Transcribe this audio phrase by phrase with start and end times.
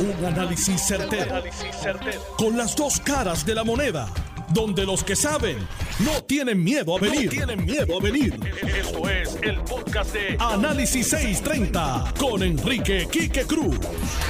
[0.00, 1.42] Un análisis certero,
[2.36, 4.08] Con las dos caras de la moneda.
[4.50, 5.58] Donde los que saben
[5.98, 7.28] no tienen miedo a venir.
[7.28, 8.38] tienen miedo a venir.
[8.62, 13.76] Esto es el podcast de Análisis 630 con Enrique Quique Cruz.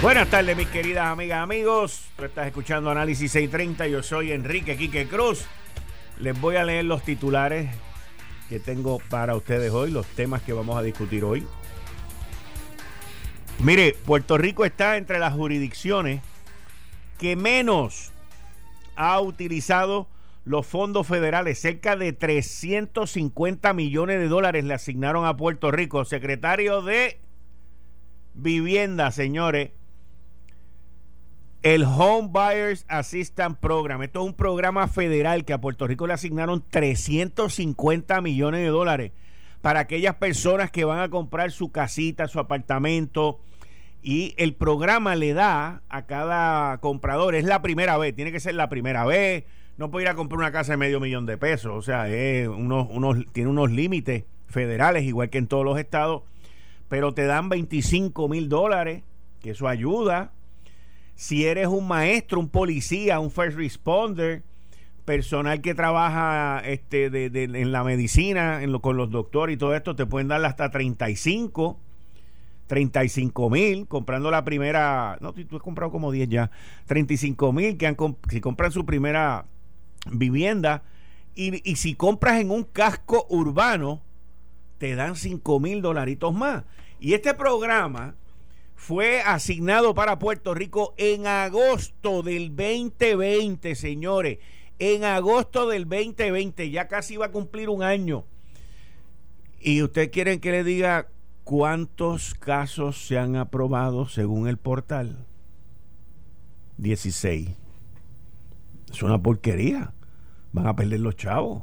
[0.01, 2.01] Buenas tardes, mis queridas amigas, amigos.
[2.17, 3.89] Tú estás escuchando Análisis 630.
[3.89, 5.45] Yo soy Enrique Quique Cruz.
[6.19, 7.69] Les voy a leer los titulares
[8.49, 11.47] que tengo para ustedes hoy, los temas que vamos a discutir hoy.
[13.61, 16.23] Mire, Puerto Rico está entre las jurisdicciones
[17.19, 18.13] que menos
[18.95, 20.09] ha utilizado
[20.45, 21.59] los fondos federales.
[21.59, 26.05] Cerca de 350 millones de dólares le asignaron a Puerto Rico.
[26.05, 27.21] Secretario de
[28.35, 29.73] Vivienda, señores.
[31.63, 34.01] El Home Buyers Assistance Program.
[34.05, 39.13] Esto es un programa federal que a Puerto Rico le asignaron 350 millones de dólares
[39.61, 43.41] para aquellas personas que van a comprar su casita, su apartamento.
[44.03, 48.55] Y el programa le da a cada comprador, es la primera vez, tiene que ser
[48.55, 49.45] la primera vez.
[49.77, 51.73] No puede ir a comprar una casa de medio millón de pesos.
[51.75, 56.23] O sea, es unos, unos, tiene unos límites federales, igual que en todos los estados.
[56.89, 59.03] Pero te dan 25 mil dólares,
[59.41, 60.33] que eso ayuda.
[61.15, 64.43] Si eres un maestro, un policía, un first responder,
[65.05, 69.97] personal que trabaja este, en la medicina, en lo, con los doctores y todo esto,
[69.97, 71.81] te pueden dar hasta 35,
[72.69, 76.51] 35 mil, comprando la primera, no, tú, has comprado como 10 ya,
[76.87, 77.97] 35 mil que han,
[78.31, 79.47] si compran su primera
[80.13, 80.85] vivienda
[81.35, 84.01] y, y si compras en un casco urbano,
[84.79, 86.65] te dan 5 mil dolaritos más.
[87.01, 88.15] Y este programa
[88.77, 94.39] fue asignado para Puerto Rico en agosto del 2020, señores
[94.79, 98.25] en agosto del 2020, ya casi va a cumplir un año.
[99.61, 101.09] ¿Y ustedes quieren que le diga
[101.49, 105.25] cuántos casos se han aprobado según el portal?
[106.77, 107.49] 16.
[108.93, 109.95] Es una porquería.
[110.53, 111.63] Van a perder los chavos.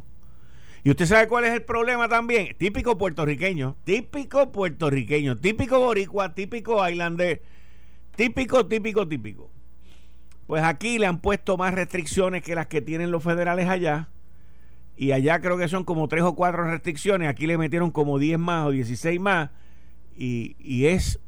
[0.83, 2.55] ¿Y usted sabe cuál es el problema también?
[2.58, 7.43] Típico puertorriqueño, típico puertorriqueño, típico boricua, típico islander,
[8.15, 9.52] típico, típico, típico.
[10.48, 14.10] Pues aquí le han puesto más restricciones que las que tienen los federales allá.
[14.98, 17.30] Y allá creo que son como tres o cuatro restricciones.
[17.30, 19.52] Aquí le metieron como 10 más o 16 más.
[20.15, 21.20] Y, es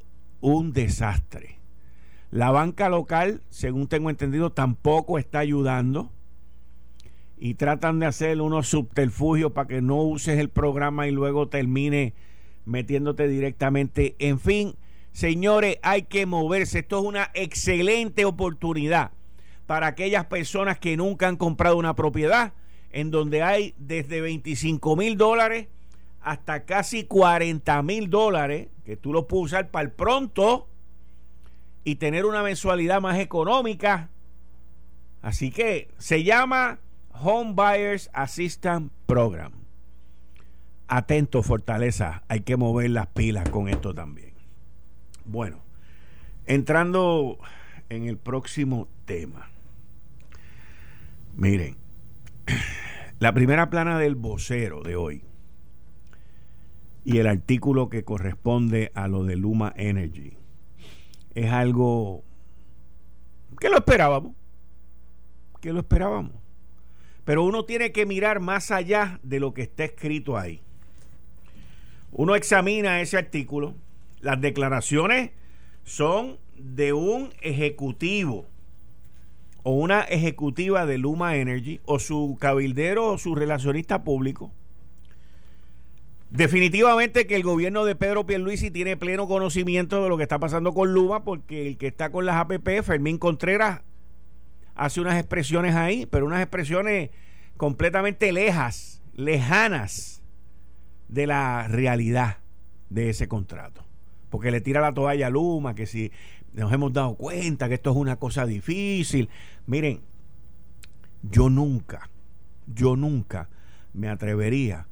[0.41, 1.59] un desastre.
[2.31, 6.11] La banca local, según tengo entendido, tampoco está ayudando.
[7.39, 12.13] Y tratan de hacer unos subterfugios para que no uses el programa y luego termine
[12.65, 14.15] metiéndote directamente.
[14.17, 14.75] En fin,
[15.17, 16.77] Señores, hay que moverse.
[16.77, 19.09] Esto es una excelente oportunidad
[19.65, 22.53] para aquellas personas que nunca han comprado una propiedad,
[22.91, 25.69] en donde hay desde 25 mil dólares
[26.27, 30.67] hasta casi 40 mil dólares, que tú los puedes usar para el pronto
[31.85, 34.09] y tener una mensualidad más económica.
[35.21, 36.79] Así que se llama
[37.11, 39.53] Home Buyers Assistance Program.
[40.89, 44.33] Atento, Fortaleza, hay que mover las pilas con esto también.
[45.23, 45.59] Bueno,
[46.45, 47.37] entrando
[47.87, 49.49] en el próximo tema.
[51.37, 51.77] Miren,
[53.19, 55.23] la primera plana del vocero de hoy
[57.07, 60.33] y el artículo que corresponde a lo de Luma Energy
[61.35, 62.25] es algo
[63.61, 64.33] que lo esperábamos,
[65.61, 66.33] que lo esperábamos.
[67.23, 70.59] Pero uno tiene que mirar más allá de lo que está escrito ahí.
[72.11, 73.75] Uno examina ese artículo
[74.19, 75.31] las declaraciones
[75.85, 78.47] son de un ejecutivo
[79.63, 84.51] o una ejecutiva de Luma Energy o su cabildero o su relacionista público.
[86.29, 90.73] Definitivamente que el gobierno de Pedro Pierluisi tiene pleno conocimiento de lo que está pasando
[90.73, 93.81] con Luma porque el que está con las APP, Fermín Contreras,
[94.75, 97.11] hace unas expresiones ahí, pero unas expresiones
[97.55, 100.21] completamente lejas, lejanas
[101.07, 102.37] de la realidad
[102.89, 103.87] de ese contrato
[104.29, 106.11] porque le tira la toalla a Luma, que si
[106.53, 109.29] nos hemos dado cuenta que esto es una cosa difícil.
[109.65, 110.01] Miren,
[111.23, 112.09] yo nunca,
[112.67, 113.49] yo nunca
[113.93, 114.87] me atrevería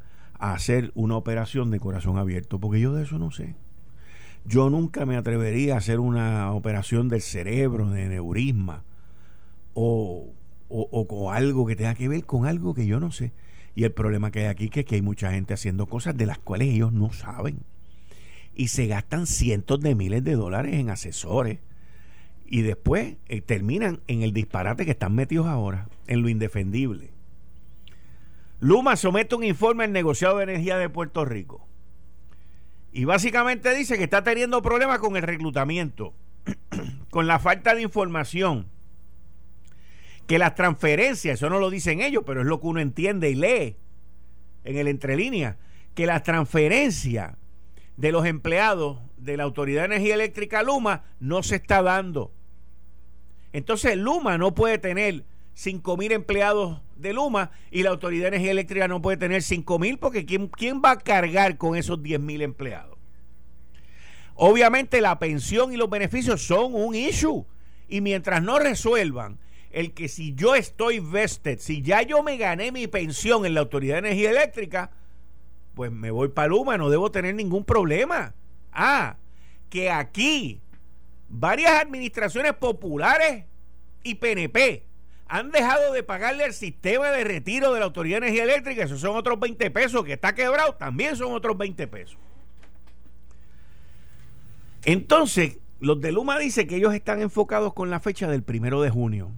[0.53, 3.55] hacer una operación de corazón abierto, porque yo de eso no sé.
[4.45, 8.83] Yo nunca me atrevería a hacer una operación del cerebro, de neurisma,
[9.73, 10.27] o,
[10.69, 13.33] o, algo que tenga que ver con algo que yo no sé.
[13.75, 16.37] Y el problema que hay aquí es que hay mucha gente haciendo cosas de las
[16.37, 17.59] cuales ellos no saben
[18.55, 21.59] y se gastan cientos de miles de dólares en asesores
[22.47, 27.09] y después eh, terminan en el disparate que están metidos ahora, en lo indefendible.
[28.59, 31.67] Luma somete un informe al negociado de energía de Puerto Rico
[32.91, 36.13] y básicamente dice que está teniendo problemas con el reclutamiento.
[37.09, 38.67] con la falta de información,
[40.27, 43.35] que las transferencias, eso no lo dicen ellos, pero es lo que uno entiende y
[43.35, 43.77] lee
[44.63, 45.57] en el entrelínea,
[45.93, 47.35] que las transferencias
[47.97, 52.33] de los empleados de la Autoridad de Energía Eléctrica Luma no se está dando.
[53.53, 55.23] Entonces Luma no puede tener
[55.53, 59.79] 5 mil empleados de Luma y la Autoridad de Energía Eléctrica no puede tener 5
[59.79, 62.97] mil porque ¿quién, ¿quién, va a cargar con esos 10 mil empleados?
[64.35, 67.45] Obviamente la pensión y los beneficios son un issue
[67.87, 69.39] y mientras no resuelvan
[69.71, 73.59] el que si yo estoy vested, si ya yo me gané mi pensión en la
[73.59, 74.91] Autoridad de Energía Eléctrica,
[75.73, 78.33] pues me voy para Luma, no debo tener ningún problema.
[78.71, 79.17] Ah,
[79.69, 80.61] que aquí
[81.27, 83.43] varias administraciones populares
[84.03, 84.85] y PNP
[85.27, 89.01] han dejado de pagarle el sistema de retiro de la Autoridad de Energía Eléctrica, esos
[89.01, 92.17] son otros 20 pesos, que está quebrado, también son otros 20 pesos.
[94.83, 98.91] Entonces, los de Luma dicen que ellos están enfocados con la fecha del primero de
[98.91, 99.31] junio.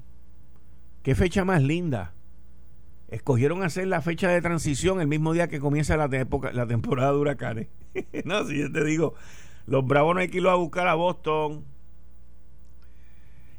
[1.03, 2.13] ¿Qué fecha más linda?
[3.07, 7.17] Escogieron hacer la fecha de transición el mismo día que comienza la, la temporada de
[7.17, 7.67] huracanes.
[8.25, 9.15] no, si yo te digo,
[9.65, 11.63] los Bravos no hay que irlos a buscar a Boston.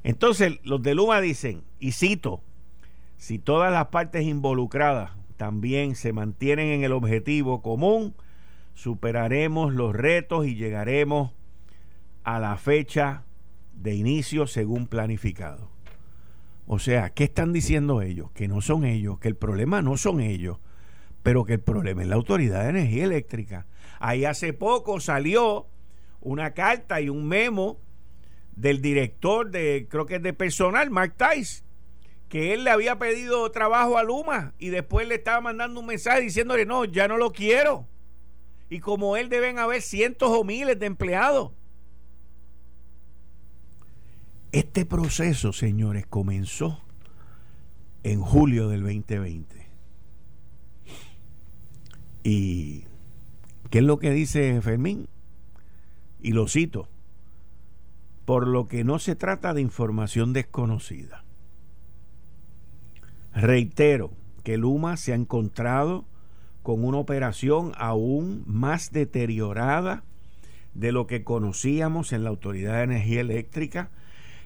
[0.08, 2.40] Entonces, los de Luma dicen, y cito,
[3.18, 8.14] si todas las partes involucradas también se mantienen en el objetivo común,
[8.72, 11.32] superaremos los retos y llegaremos
[12.24, 13.24] a la fecha
[13.74, 15.68] de inicio según planificado.
[16.66, 18.30] O sea, ¿qué están diciendo ellos?
[18.30, 20.56] Que no son ellos, que el problema no son ellos,
[21.22, 23.66] pero que el problema es la Autoridad de Energía Eléctrica.
[24.00, 25.66] Ahí hace poco salió
[26.22, 27.76] una carta y un memo
[28.58, 31.62] del director de, creo que es de personal, Mark Tice,
[32.28, 36.22] que él le había pedido trabajo a Luma y después le estaba mandando un mensaje
[36.22, 37.86] diciéndole, no, ya no lo quiero.
[38.68, 41.52] Y como él deben haber cientos o miles de empleados.
[44.50, 46.82] Este proceso, señores, comenzó
[48.02, 49.68] en julio del 2020.
[52.24, 52.84] ¿Y
[53.70, 55.08] qué es lo que dice Fermín?
[56.20, 56.88] Y lo cito,
[58.28, 61.24] por lo que no se trata de información desconocida.
[63.32, 64.10] Reitero
[64.44, 66.04] que Luma se ha encontrado
[66.62, 70.04] con una operación aún más deteriorada
[70.74, 73.88] de lo que conocíamos en la Autoridad de Energía Eléctrica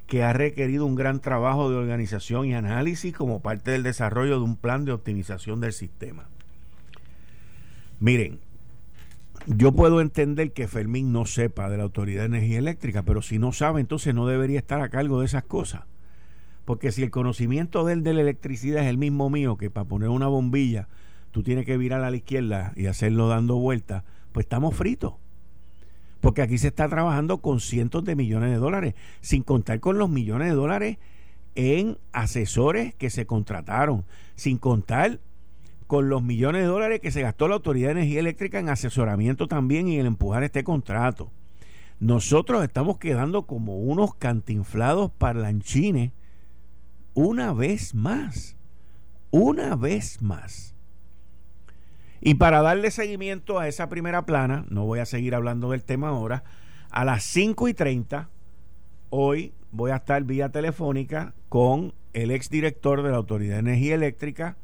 [0.06, 4.44] que ha requerido un gran trabajo de organización y análisis como parte del desarrollo de
[4.44, 6.28] un plan de optimización del sistema.
[7.98, 8.38] Miren,
[9.46, 13.38] yo puedo entender que Fermín no sepa de la Autoridad de Energía Eléctrica, pero si
[13.38, 15.82] no sabe, entonces no debería estar a cargo de esas cosas.
[16.64, 19.88] Porque si el conocimiento de él de la electricidad es el mismo mío, que para
[19.88, 20.88] poner una bombilla
[21.32, 25.14] tú tienes que virar a la izquierda y hacerlo dando vueltas, pues estamos fritos
[26.22, 30.08] porque aquí se está trabajando con cientos de millones de dólares, sin contar con los
[30.08, 30.98] millones de dólares
[31.56, 34.04] en asesores que se contrataron,
[34.36, 35.18] sin contar
[35.92, 39.46] con los millones de dólares que se gastó la Autoridad de Energía Eléctrica en asesoramiento
[39.46, 41.30] también y en empujar este contrato.
[42.00, 46.12] Nosotros estamos quedando como unos cantinflados parlanchines
[47.12, 48.56] una vez más,
[49.32, 50.74] una vez más.
[52.22, 56.08] Y para darle seguimiento a esa primera plana, no voy a seguir hablando del tema
[56.08, 56.42] ahora,
[56.88, 58.30] a las 5 y 30,
[59.10, 64.56] hoy voy a estar vía telefónica con el exdirector de la Autoridad de Energía Eléctrica,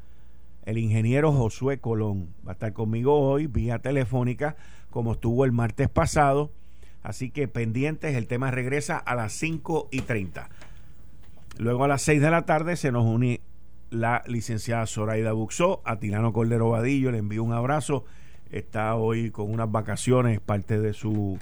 [0.65, 2.33] el ingeniero Josué Colón.
[2.45, 4.55] Va a estar conmigo hoy vía telefónica,
[4.89, 6.51] como estuvo el martes pasado.
[7.01, 10.49] Así que pendientes, el tema regresa a las 5 y 30.
[11.57, 13.41] Luego a las 6 de la tarde se nos une
[13.89, 18.05] la licenciada Zoraida Buxó, a Tilano Cordero Vadillo, le envío un abrazo.
[18.51, 21.37] Está hoy con unas vacaciones, parte de su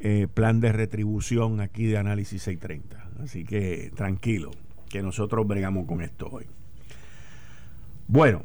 [0.00, 3.22] eh, plan de retribución aquí de Análisis 630.
[3.22, 4.50] Así que tranquilo,
[4.88, 6.46] que nosotros bregamos con esto hoy.
[8.08, 8.44] Bueno,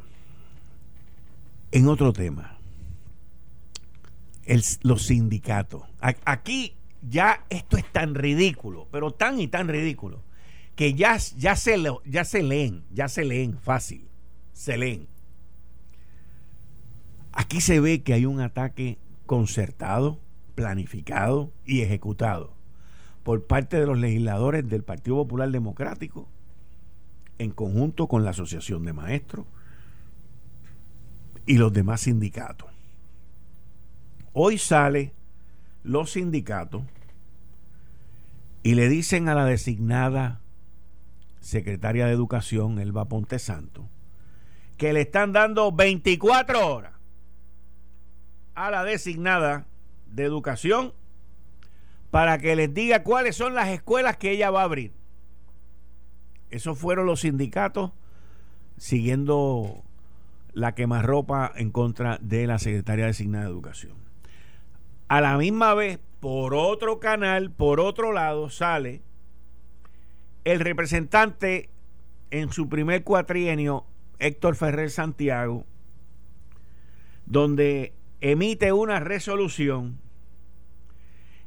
[1.70, 2.58] en otro tema,
[4.82, 5.82] los sindicatos.
[6.00, 10.22] aquí ya esto es tan ridículo, pero tan y tan ridículo
[10.74, 14.08] que ya, ya, se, ya se leen, ya se leen fácil,
[14.52, 15.06] se leen.
[17.32, 20.20] Aquí se ve que hay un ataque concertado,
[20.54, 22.54] planificado y ejecutado
[23.22, 26.28] por parte de los legisladores del Partido Popular Democrático
[27.42, 29.46] en conjunto con la Asociación de Maestros
[31.46, 32.70] y los demás sindicatos.
[34.32, 35.12] Hoy sale
[35.82, 36.82] los sindicatos
[38.62, 40.40] y le dicen a la designada
[41.40, 43.88] secretaria de Educación, Elba Ponte Santo,
[44.78, 46.92] que le están dando 24 horas
[48.54, 49.66] a la designada
[50.06, 50.94] de Educación
[52.10, 54.92] para que les diga cuáles son las escuelas que ella va a abrir.
[56.52, 57.92] Esos fueron los sindicatos
[58.76, 59.82] siguiendo
[60.52, 63.94] la quemarropa en contra de la secretaria designada de Educación.
[65.08, 69.00] A la misma vez, por otro canal, por otro lado, sale
[70.44, 71.70] el representante
[72.30, 73.86] en su primer cuatrienio,
[74.18, 75.64] Héctor Ferrer Santiago,
[77.24, 79.98] donde emite una resolución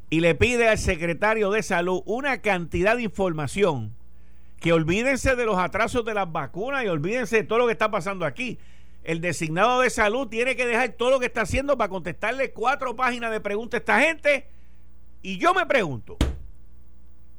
[0.10, 3.94] y le pide al secretario de salud una cantidad de información
[4.60, 7.92] que olvídense de los atrasos de las vacunas y olvídense de todo lo que está
[7.92, 8.60] pasando aquí.
[9.04, 12.96] El designado de salud tiene que dejar todo lo que está haciendo para contestarle cuatro
[12.96, 14.48] páginas de preguntas a esta gente.
[15.22, 16.18] Y yo me pregunto,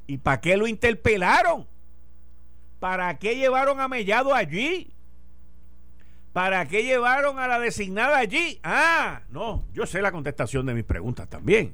[0.07, 1.67] ¿y para qué lo interpelaron?
[2.79, 4.93] ¿Para qué llevaron a Mellado allí?
[6.31, 8.59] ¿Para qué llevaron a la designada allí?
[8.63, 11.73] Ah, no, yo sé la contestación de mis preguntas también.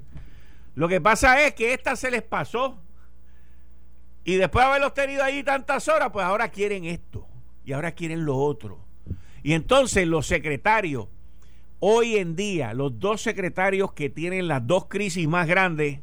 [0.75, 2.79] Lo que pasa es que esta se les pasó.
[4.24, 7.27] Y después de haberlos tenido allí tantas horas, pues ahora quieren esto.
[7.65, 8.80] Y ahora quieren lo otro.
[9.42, 11.08] Y entonces los secretarios,
[11.80, 16.00] hoy en día, los dos secretarios que tienen las dos crisis más grandes,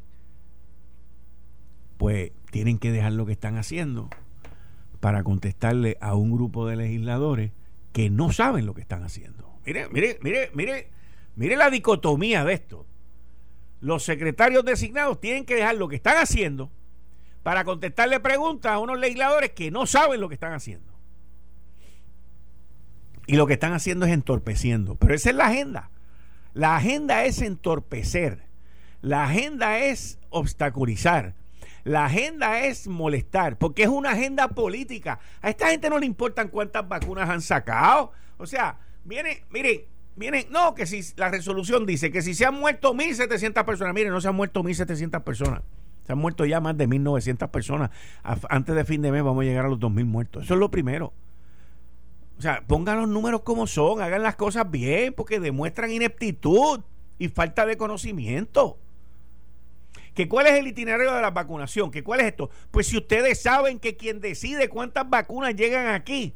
[1.97, 4.09] pues tienen que dejar lo que están haciendo
[4.99, 7.51] para contestarle a un grupo de legisladores
[7.91, 9.51] que no saben lo que están haciendo.
[9.65, 10.87] Mire, mire, mire, mire,
[11.35, 12.85] mire la dicotomía de esto.
[13.79, 16.71] Los secretarios designados tienen que dejar lo que están haciendo
[17.43, 20.91] para contestarle preguntas a unos legisladores que no saben lo que están haciendo.
[23.27, 24.95] Y lo que están haciendo es entorpeciendo.
[24.95, 25.89] Pero esa es la agenda.
[26.53, 28.43] La agenda es entorpecer.
[29.01, 31.35] La agenda es obstaculizar.
[31.83, 35.19] La agenda es molestar, porque es una agenda política.
[35.41, 38.11] A esta gente no le importan cuántas vacunas han sacado.
[38.37, 39.81] O sea, miren, miren,
[40.15, 44.11] miren, no, que si la resolución dice que si se han muerto 1.700 personas, miren,
[44.11, 45.63] no se han muerto 1.700 personas.
[46.05, 47.91] Se han muerto ya más de 1.900 personas.
[48.23, 50.43] antes de fin de mes vamos a llegar a los 2.000 muertos.
[50.45, 51.13] Eso es lo primero.
[52.37, 56.81] O sea, pongan los números como son, hagan las cosas bien, porque demuestran ineptitud
[57.19, 58.79] y falta de conocimiento
[60.13, 62.49] que cuál es el itinerario de la vacunación, que cuál es esto.
[62.71, 66.33] Pues si ustedes saben que quien decide cuántas vacunas llegan aquí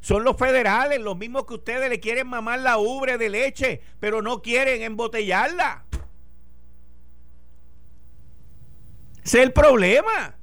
[0.00, 4.22] son los federales, los mismos que ustedes le quieren mamar la ubre de leche, pero
[4.22, 5.84] no quieren embotellarla.
[9.28, 10.38] Ese es el problema.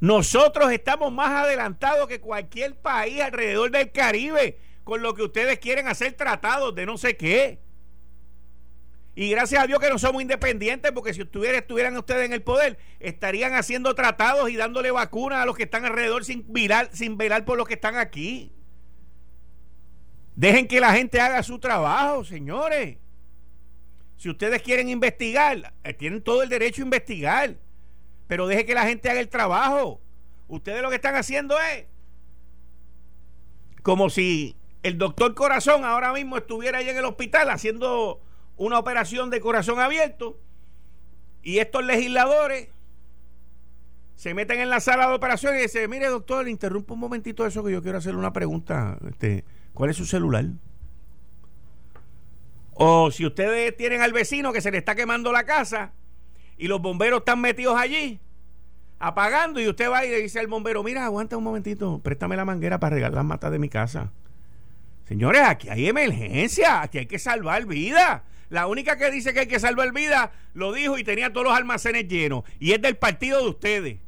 [0.00, 5.88] Nosotros estamos más adelantados que cualquier país alrededor del Caribe con lo que ustedes quieren
[5.88, 7.62] hacer tratados de no sé qué.
[9.14, 12.42] Y gracias a Dios que no somos independientes, porque si estuviera, estuvieran ustedes en el
[12.42, 16.46] poder, estarían haciendo tratados y dándole vacunas a los que están alrededor sin
[16.92, 18.52] sin velar por los que están aquí.
[20.34, 22.98] Dejen que la gente haga su trabajo, señores.
[24.16, 27.56] Si ustedes quieren investigar, eh, tienen todo el derecho a investigar.
[28.26, 30.00] Pero dejen que la gente haga el trabajo.
[30.48, 31.86] Ustedes lo que están haciendo es
[33.82, 38.20] como si el doctor Corazón ahora mismo estuviera ahí en el hospital haciendo
[38.56, 40.40] una operación de corazón abierto
[41.42, 42.68] y estos legisladores
[44.16, 47.62] se meten en la sala de operaciones y dicen, mire doctor, interrumpo un momentito eso
[47.62, 48.98] que yo quiero hacerle una pregunta.
[49.08, 49.44] Este,
[49.74, 50.46] ¿Cuál es su celular?
[52.78, 55.92] O si ustedes tienen al vecino que se le está quemando la casa
[56.58, 58.20] y los bomberos están metidos allí
[58.98, 62.44] apagando y usted va y le dice al bombero, mira, aguanta un momentito, préstame la
[62.44, 64.12] manguera para regar las matas de mi casa.
[65.06, 68.22] Señores, aquí hay emergencia, aquí hay que salvar vidas.
[68.48, 71.56] La única que dice que hay que salvar vida lo dijo y tenía todos los
[71.56, 72.44] almacenes llenos.
[72.58, 73.98] Y es del partido de ustedes.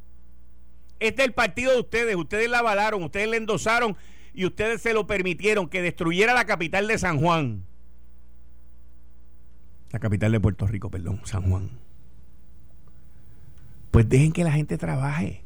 [0.99, 2.15] Es del partido de ustedes.
[2.15, 3.95] Ustedes la avalaron, ustedes la endosaron
[4.33, 7.65] y ustedes se lo permitieron que destruyera la capital de San Juan.
[9.91, 11.69] La capital de Puerto Rico, perdón, San Juan.
[13.91, 15.43] Pues dejen que la gente trabaje.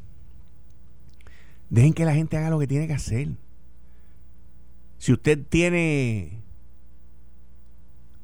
[1.69, 3.29] Dejen que la gente haga lo que tiene que hacer.
[4.97, 6.41] Si usted tiene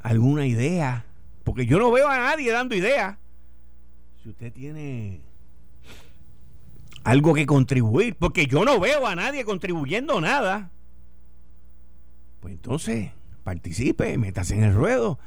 [0.02, 1.06] alguna idea,
[1.44, 3.18] porque yo no veo a nadie dando ideas.
[4.22, 5.22] Si usted tiene
[7.04, 10.72] algo que contribuir, porque yo no veo a nadie contribuyendo nada,
[12.40, 13.12] pues entonces
[13.44, 15.20] participe, métase en el ruedo,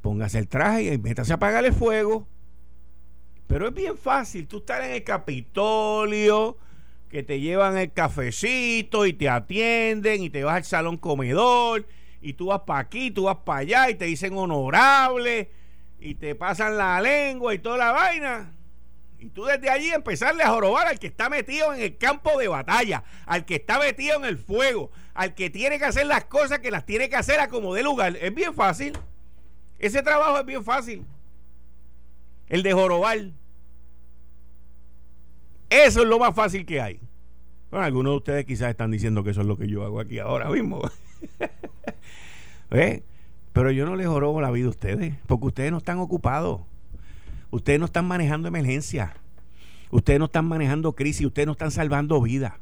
[0.00, 2.26] póngase el traje y métase a apagar el fuego.
[3.46, 6.58] Pero es bien fácil, tú estás en el Capitolio,
[7.08, 11.86] que te llevan el cafecito y te atienden y te vas al salón comedor
[12.20, 15.50] y tú vas para aquí, tú vas para allá y te dicen honorable
[15.98, 18.52] y te pasan la lengua y toda la vaina.
[19.18, 22.46] Y tú desde allí empezarle a jorobar al que está metido en el campo de
[22.46, 26.60] batalla, al que está metido en el fuego, al que tiene que hacer las cosas
[26.60, 28.16] que las tiene que hacer a como de lugar.
[28.20, 28.96] Es bien fácil.
[29.78, 31.04] Ese trabajo es bien fácil.
[32.48, 33.18] el de jorobar.
[35.70, 37.00] Eso es lo más fácil que hay.
[37.70, 40.18] Bueno, algunos de ustedes quizás están diciendo que eso es lo que yo hago aquí
[40.18, 40.80] ahora mismo.
[42.70, 43.02] ¿Eh?
[43.52, 46.62] Pero yo no les jorobo la vida a ustedes, porque ustedes no están ocupados.
[47.50, 49.14] Ustedes no están manejando emergencia.
[49.90, 51.26] Ustedes no están manejando crisis.
[51.26, 52.54] Ustedes no están salvando vidas.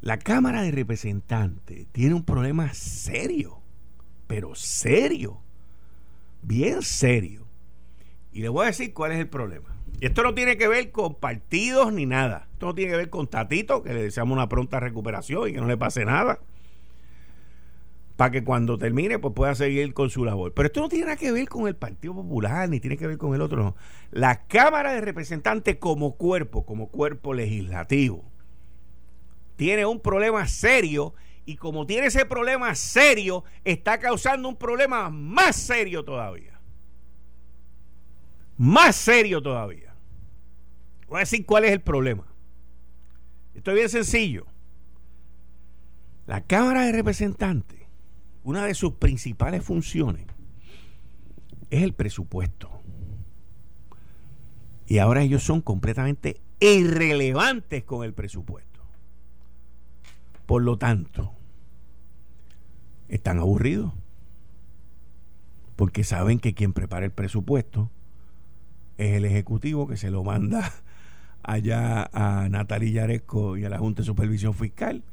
[0.00, 3.57] La Cámara de Representantes tiene un problema serio,
[4.28, 5.40] pero serio,
[6.42, 7.48] bien serio.
[8.30, 9.74] Y les voy a decir cuál es el problema.
[10.00, 12.46] Y esto no tiene que ver con partidos ni nada.
[12.52, 15.60] Esto no tiene que ver con Tatito, que le deseamos una pronta recuperación y que
[15.60, 16.38] no le pase nada.
[18.16, 20.52] Para que cuando termine, pues pueda seguir con su labor.
[20.52, 23.16] Pero esto no tiene nada que ver con el Partido Popular, ni tiene que ver
[23.16, 23.76] con el otro.
[24.10, 28.24] La Cámara de Representantes como cuerpo, como cuerpo legislativo,
[29.56, 31.14] tiene un problema serio
[31.48, 36.60] y como tiene ese problema serio, está causando un problema más serio todavía.
[38.58, 39.94] Más serio todavía.
[41.08, 42.26] Voy a decir cuál es el problema.
[43.54, 44.46] Esto es bien sencillo.
[46.26, 47.80] La Cámara de Representantes,
[48.44, 50.26] una de sus principales funciones
[51.70, 52.82] es el presupuesto.
[54.86, 58.82] Y ahora ellos son completamente irrelevantes con el presupuesto.
[60.44, 61.37] Por lo tanto,
[63.08, 63.92] están aburridos.
[65.76, 67.90] Porque saben que quien prepara el presupuesto
[68.96, 70.72] es el Ejecutivo que se lo manda
[71.42, 75.04] allá a Natalia Yaresco y a la Junta de Supervisión Fiscal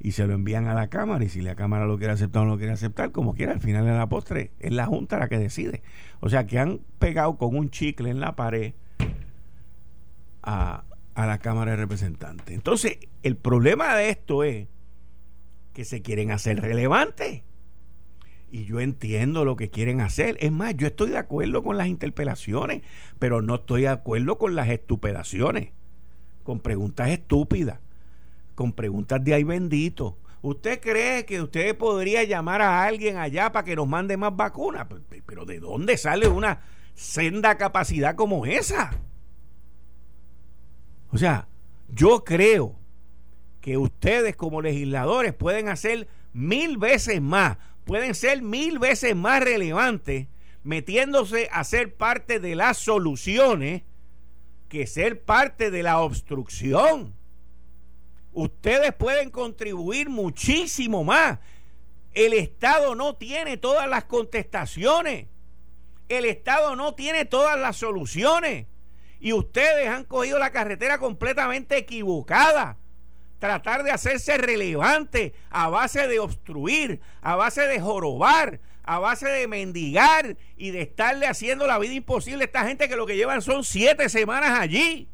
[0.00, 2.44] y se lo envían a la Cámara y si la Cámara lo quiere aceptar o
[2.44, 5.28] no lo quiere aceptar, como quiera, al final de la postre es la Junta la
[5.28, 5.82] que decide.
[6.20, 8.74] O sea que han pegado con un chicle en la pared
[10.42, 10.84] a,
[11.14, 12.54] a la Cámara de Representantes.
[12.54, 14.68] Entonces, el problema de esto es
[15.74, 17.42] que se quieren hacer relevantes.
[18.50, 20.36] Y yo entiendo lo que quieren hacer.
[20.40, 22.82] Es más, yo estoy de acuerdo con las interpelaciones,
[23.18, 25.72] pero no estoy de acuerdo con las estupedaciones,
[26.44, 27.80] con preguntas estúpidas,
[28.54, 30.16] con preguntas de ay bendito.
[30.40, 34.86] ¿Usted cree que usted podría llamar a alguien allá para que nos mande más vacunas?
[35.26, 36.60] Pero ¿de dónde sale una
[36.94, 38.92] senda capacidad como esa?
[41.10, 41.48] O sea,
[41.88, 42.76] yo creo
[43.64, 50.26] que ustedes como legisladores pueden hacer mil veces más, pueden ser mil veces más relevantes
[50.64, 53.80] metiéndose a ser parte de las soluciones
[54.68, 57.14] que ser parte de la obstrucción.
[58.34, 61.38] Ustedes pueden contribuir muchísimo más.
[62.12, 65.28] El Estado no tiene todas las contestaciones.
[66.10, 68.66] El Estado no tiene todas las soluciones.
[69.20, 72.76] Y ustedes han cogido la carretera completamente equivocada
[73.38, 79.48] tratar de hacerse relevante a base de obstruir, a base de jorobar, a base de
[79.48, 83.42] mendigar y de estarle haciendo la vida imposible a esta gente que lo que llevan
[83.42, 85.08] son siete semanas allí.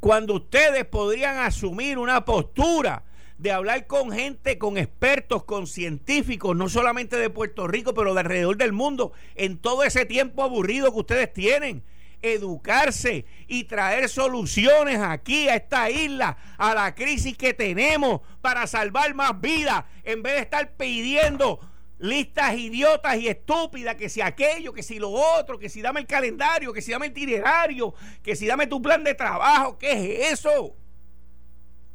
[0.00, 3.04] Cuando ustedes podrían asumir una postura
[3.38, 8.20] de hablar con gente, con expertos, con científicos, no solamente de Puerto Rico, pero de
[8.20, 11.82] alrededor del mundo, en todo ese tiempo aburrido que ustedes tienen
[12.22, 19.14] educarse y traer soluciones aquí a esta isla, a la crisis que tenemos para salvar
[19.14, 21.60] más vidas, en vez de estar pidiendo
[21.98, 26.06] listas idiotas y estúpidas, que si aquello, que si lo otro, que si dame el
[26.06, 30.32] calendario, que si dame el itinerario, que si dame tu plan de trabajo, ¿qué es
[30.32, 30.74] eso?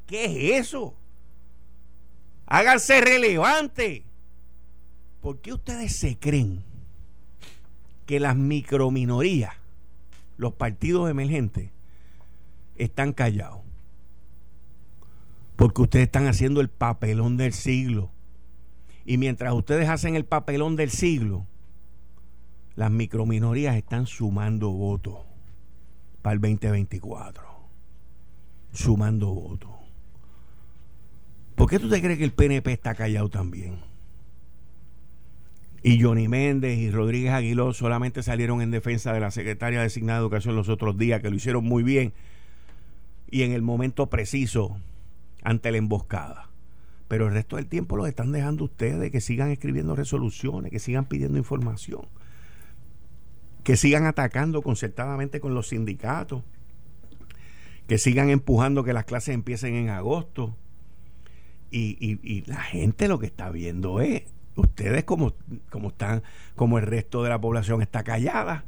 [0.05, 0.95] ¿Qué es eso?
[2.45, 4.03] Háganse relevantes.
[5.19, 6.63] ¿Por qué ustedes se creen
[8.05, 9.57] que las microminorías
[10.38, 11.71] los partidos emergentes
[12.76, 13.62] están callados.
[15.56, 18.12] Porque ustedes están haciendo el papelón del siglo.
[19.06, 21.47] Y mientras ustedes hacen el papelón del siglo,
[22.76, 25.17] las microminorías están sumando votos
[26.21, 27.43] para el 2024.
[28.71, 29.71] Sumando votos.
[31.56, 33.87] ¿Por qué tú crees que el PNP está callado también?
[35.88, 40.23] Y Johnny Méndez y Rodríguez Aguiló solamente salieron en defensa de la secretaria designada de
[40.23, 42.13] Educación los otros días, que lo hicieron muy bien
[43.32, 44.78] y en el momento preciso
[45.43, 46.50] ante la emboscada.
[47.08, 51.06] Pero el resto del tiempo los están dejando ustedes que sigan escribiendo resoluciones, que sigan
[51.06, 52.02] pidiendo información,
[53.63, 56.43] que sigan atacando concertadamente con los sindicatos,
[57.88, 60.54] que sigan empujando que las clases empiecen en agosto.
[61.71, 64.23] Y, y la gente lo que está viendo es
[64.58, 65.34] ustedes como,
[65.70, 66.24] como están,
[66.56, 68.65] como el resto de la población está callada,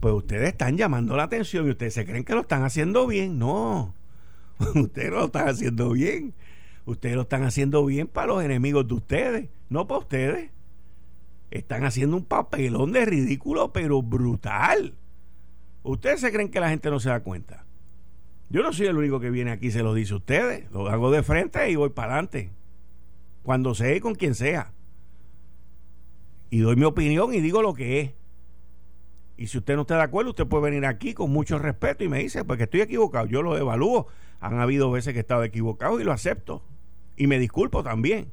[0.00, 3.38] pues ustedes están llamando la atención y ustedes se creen que lo están haciendo bien.
[3.38, 3.94] No,
[4.74, 6.34] ustedes no lo están haciendo bien.
[6.84, 10.50] Ustedes lo están haciendo bien para los enemigos de ustedes, no para ustedes.
[11.50, 14.94] están haciendo un papelón de ridículo, pero brutal.
[15.82, 17.64] ¿Ustedes se creen que la gente no se da cuenta?
[18.48, 20.70] Yo no soy el único que viene aquí y se lo dice a ustedes.
[20.70, 22.50] Lo hago de frente y voy para adelante.
[23.42, 24.72] Cuando sea y con quien sea.
[26.50, 28.10] Y doy mi opinión y digo lo que es.
[29.36, 32.08] Y si usted no está de acuerdo, usted puede venir aquí con mucho respeto y
[32.08, 33.26] me dice, porque estoy equivocado.
[33.26, 34.06] Yo lo evalúo.
[34.40, 36.62] Han habido veces que he estado equivocado y lo acepto.
[37.16, 38.32] Y me disculpo también.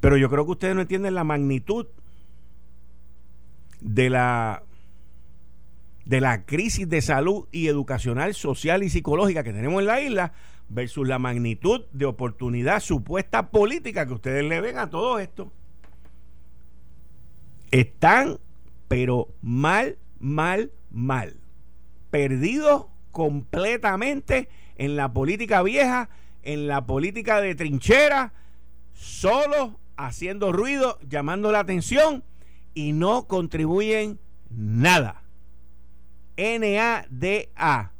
[0.00, 1.86] Pero yo creo que ustedes no entienden la magnitud
[3.80, 4.62] de la
[6.04, 10.32] de la crisis de salud y educacional, social y psicológica que tenemos en la isla
[10.68, 15.52] versus la magnitud de oportunidad supuesta política que ustedes le ven a todo esto.
[17.72, 18.38] Están,
[18.86, 21.36] pero mal, mal, mal.
[22.10, 26.10] Perdidos completamente en la política vieja,
[26.42, 28.34] en la política de trinchera,
[28.92, 32.24] solos, haciendo ruido, llamando la atención
[32.74, 35.22] y no contribuyen nada.
[36.36, 37.92] NADA.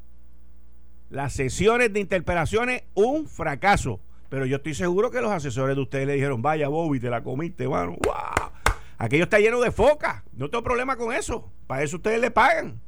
[1.10, 4.00] Las sesiones de interpelaciones, un fracaso.
[4.28, 7.22] Pero yo estoy seguro que los asesores de ustedes le dijeron, vaya Bobby, te la
[7.22, 7.96] comiste, mano.
[8.04, 8.61] ¡Wow!
[9.02, 10.22] Aquello está lleno de foca.
[10.32, 11.52] No tengo problema con eso.
[11.66, 12.80] Para eso ustedes le pagan.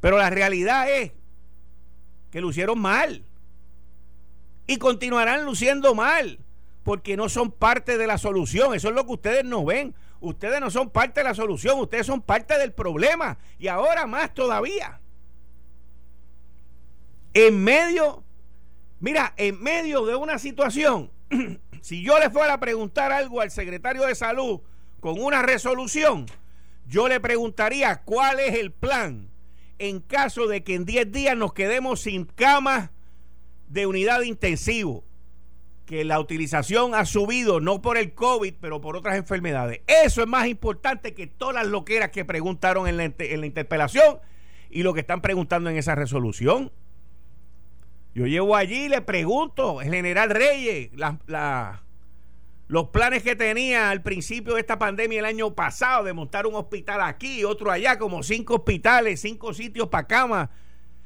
[0.00, 1.12] Pero la realidad es
[2.30, 3.24] que lucieron mal.
[4.66, 6.40] Y continuarán luciendo mal.
[6.82, 8.74] Porque no son parte de la solución.
[8.74, 9.94] Eso es lo que ustedes no ven.
[10.20, 13.38] Ustedes no son parte de la solución, ustedes son parte del problema.
[13.58, 15.00] Y ahora más todavía.
[17.32, 18.24] En medio,
[18.98, 21.10] mira, en medio de una situación,
[21.80, 24.60] si yo le fuera a preguntar algo al secretario de salud
[25.00, 26.26] con una resolución,
[26.86, 29.30] yo le preguntaría cuál es el plan
[29.78, 32.90] en caso de que en 10 días nos quedemos sin camas
[33.68, 35.04] de unidad intensivo
[35.90, 39.80] que la utilización ha subido no por el COVID, pero por otras enfermedades.
[39.88, 44.18] Eso es más importante que todas las loqueras que preguntaron en la, interpelación
[44.70, 46.70] y lo que están preguntando en esa resolución.
[48.14, 50.90] Yo llevo allí y le pregunto, el general Reyes,
[52.66, 56.56] los planes que tenía al principio de esta pandemia el año pasado de montar un
[56.56, 60.48] hospital aquí, otro allá, como cinco hospitales, cinco sitios para camas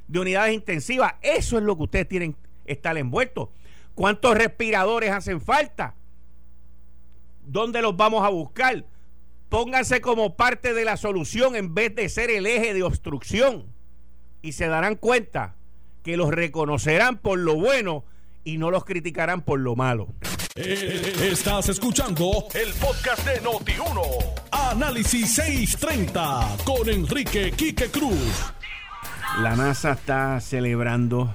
[0.09, 1.15] de unidades intensivas.
[1.21, 3.51] Eso es lo que ustedes tienen estar envueltos.
[3.95, 5.95] ¿Cuántos respiradores hacen falta?
[7.47, 8.87] ¿Dónde los vamos a buscar?
[9.51, 13.67] Pónganse como parte de la solución en vez de ser el eje de obstrucción.
[14.41, 15.57] Y se darán cuenta
[16.05, 18.05] que los reconocerán por lo bueno
[18.45, 20.09] y no los criticarán por lo malo.
[20.55, 24.03] Eh, estás escuchando el podcast de Noti1.
[24.53, 28.53] Análisis 630 con Enrique Quique Cruz.
[29.41, 31.35] La NASA está celebrando,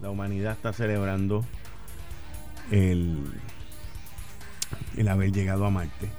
[0.00, 1.44] la humanidad está celebrando
[2.70, 3.24] el,
[4.96, 6.10] el haber llegado a Marte.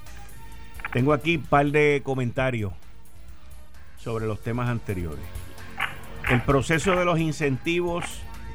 [0.92, 2.74] Tengo aquí un par de comentarios
[3.98, 5.45] sobre los temas anteriores.
[6.30, 8.04] El proceso de los incentivos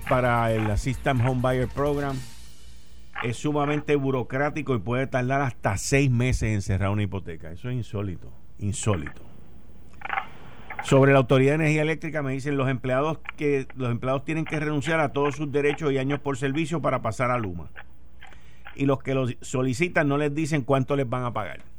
[0.08, 2.16] para el Assistant Home Buyer Program
[3.22, 7.52] es sumamente burocrático y puede tardar hasta seis meses en cerrar una hipoteca.
[7.52, 9.22] Eso es insólito, insólito.
[10.82, 14.58] Sobre la Autoridad de Energía Eléctrica me dicen los empleados que los empleados tienen que
[14.58, 17.70] renunciar a todos sus derechos y años por servicio para pasar a Luma.
[18.74, 21.69] Y los que lo solicitan no les dicen cuánto les van a pagar.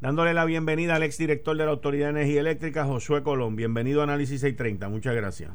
[0.00, 3.56] Dándole la bienvenida al exdirector de la Autoridad de Energía Eléctrica, Josué Colón.
[3.56, 4.90] Bienvenido a Análisis 630.
[4.90, 5.50] Muchas gracias.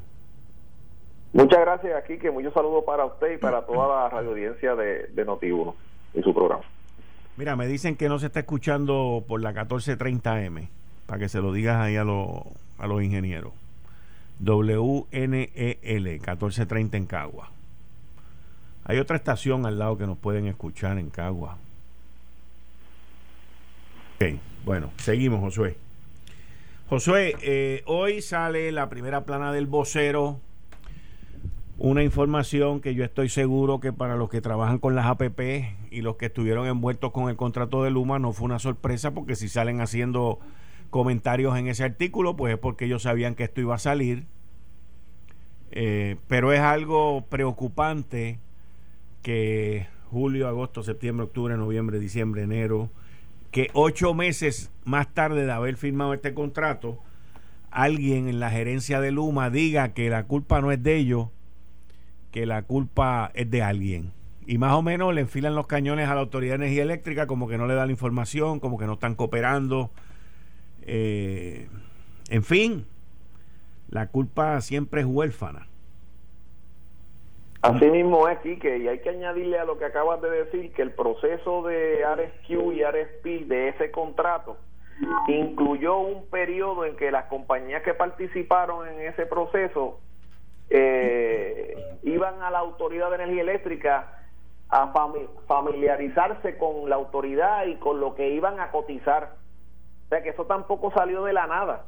[1.31, 5.07] Muchas gracias, aquí que muchos saludos para usted y para toda la radio audiencia de,
[5.07, 5.73] de Noti1
[6.15, 6.63] y su programa.
[7.37, 10.69] Mira, me dicen que no se está escuchando por la 1430M
[11.05, 13.53] para que se lo digas ahí a, a los ingenieros.
[14.43, 15.45] WNEL
[15.83, 17.51] 1430 en Cagua.
[18.85, 21.57] Hay otra estación al lado que nos pueden escuchar en Cagua.
[24.65, 25.77] Bueno, seguimos, Josué.
[26.89, 30.39] Josué, eh, hoy sale la primera plana del vocero.
[31.79, 35.39] Una información que yo estoy seguro que para los que trabajan con las APP
[35.89, 39.35] y los que estuvieron envueltos con el contrato de Luma no fue una sorpresa porque
[39.35, 40.39] si salen haciendo
[40.91, 44.25] comentarios en ese artículo, pues es porque ellos sabían que esto iba a salir.
[45.71, 48.37] Eh, pero es algo preocupante
[49.23, 52.91] que julio, agosto, septiembre, octubre, noviembre, diciembre, enero,
[53.51, 56.99] que ocho meses más tarde de haber firmado este contrato,
[57.69, 61.27] alguien en la gerencia de Luma diga que la culpa no es de ellos,
[62.31, 64.11] que la culpa es de alguien.
[64.47, 67.47] Y más o menos le enfilan los cañones a la Autoridad de Energía Eléctrica como
[67.47, 69.91] que no le da la información, como que no están cooperando
[70.83, 71.67] eh,
[72.29, 72.85] en fin,
[73.89, 75.67] la culpa siempre es huérfana.
[77.61, 80.81] Así mismo es, Quique, y hay que añadirle a lo que acabas de decir que
[80.81, 84.57] el proceso de RSQ y RSP de ese contrato
[85.27, 89.99] incluyó un periodo en que las compañías que participaron en ese proceso
[90.69, 94.21] eh, iban a la Autoridad de Energía Eléctrica
[94.69, 94.93] a
[95.47, 99.35] familiarizarse con la autoridad y con lo que iban a cotizar.
[100.05, 101.85] O sea que eso tampoco salió de la nada.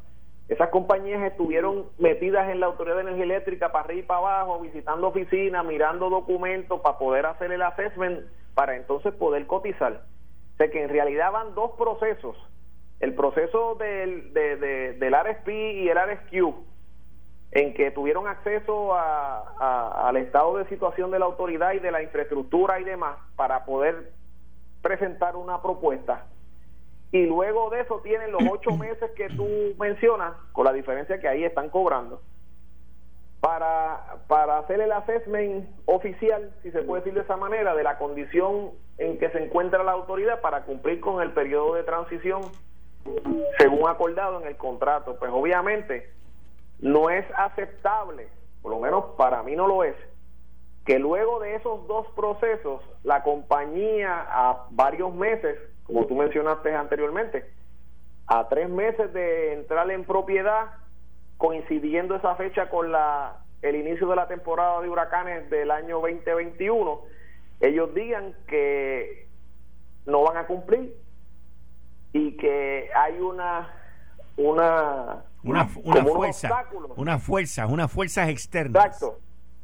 [0.54, 4.60] Esas compañías estuvieron metidas en la Autoridad de Energía Eléctrica para arriba y para abajo,
[4.60, 8.20] visitando oficinas, mirando documentos para poder hacer el assessment,
[8.54, 10.04] para entonces poder cotizar.
[10.54, 12.38] O sea que en realidad van dos procesos.
[13.00, 16.56] El proceso del, del RSP y el RSQ,
[17.54, 22.80] en que tuvieron acceso al estado de situación de la autoridad y de la infraestructura
[22.80, 24.12] y demás para poder
[24.84, 26.28] presentar una propuesta
[27.13, 29.47] y luego de eso tienen los ocho meses que tú
[29.80, 32.21] mencionas, con la diferencia que ahí están cobrando,
[33.39, 37.99] para, para hacer el assessment oficial, si se puede decir de esa manera, de la
[37.99, 42.41] condición en que se encuentra la autoridad para cumplir con el periodo de transición
[43.60, 45.17] según acordado en el contrato.
[45.19, 46.10] Pues obviamente
[46.80, 48.28] no es aceptable,
[48.62, 49.95] por lo menos para mí no lo es,
[50.86, 57.46] que luego de esos dos procesos la compañía a varios meses como tú mencionaste anteriormente,
[58.28, 60.72] a tres meses de entrar en propiedad,
[61.38, 67.02] coincidiendo esa fecha con la el inicio de la temporada de huracanes del año 2021,
[67.62, 69.30] ellos digan que
[70.06, 70.93] no van a cumplir
[72.12, 73.74] y que hay una
[74.36, 76.65] una una, fuerza,
[76.96, 78.86] una fuerza, unas fuerzas externas.
[78.86, 79.19] Exacto.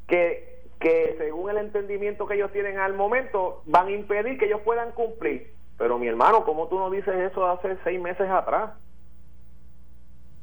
[0.08, 4.62] Que, que según el entendimiento que ellos tienen al momento, van a impedir que ellos
[4.62, 5.54] puedan cumplir.
[5.80, 8.72] Pero mi hermano, ¿cómo tú no dices eso hace seis meses atrás?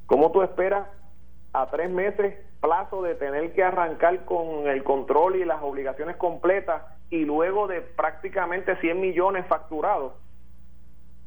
[0.06, 0.88] ¿Cómo tú esperas
[1.52, 6.82] a tres meses plazo de tener que arrancar con el control y las obligaciones completas
[7.10, 10.14] y luego de prácticamente 100 millones facturados,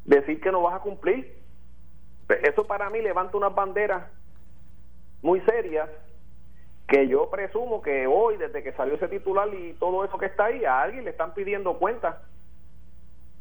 [0.06, 1.40] decir que no vas a cumplir?
[2.30, 4.08] Eso para mí levanta unas banderas
[5.22, 5.88] muy serias
[6.88, 10.46] que yo presumo que hoy, desde que salió ese titular y todo eso que está
[10.46, 12.16] ahí, a alguien le están pidiendo cuentas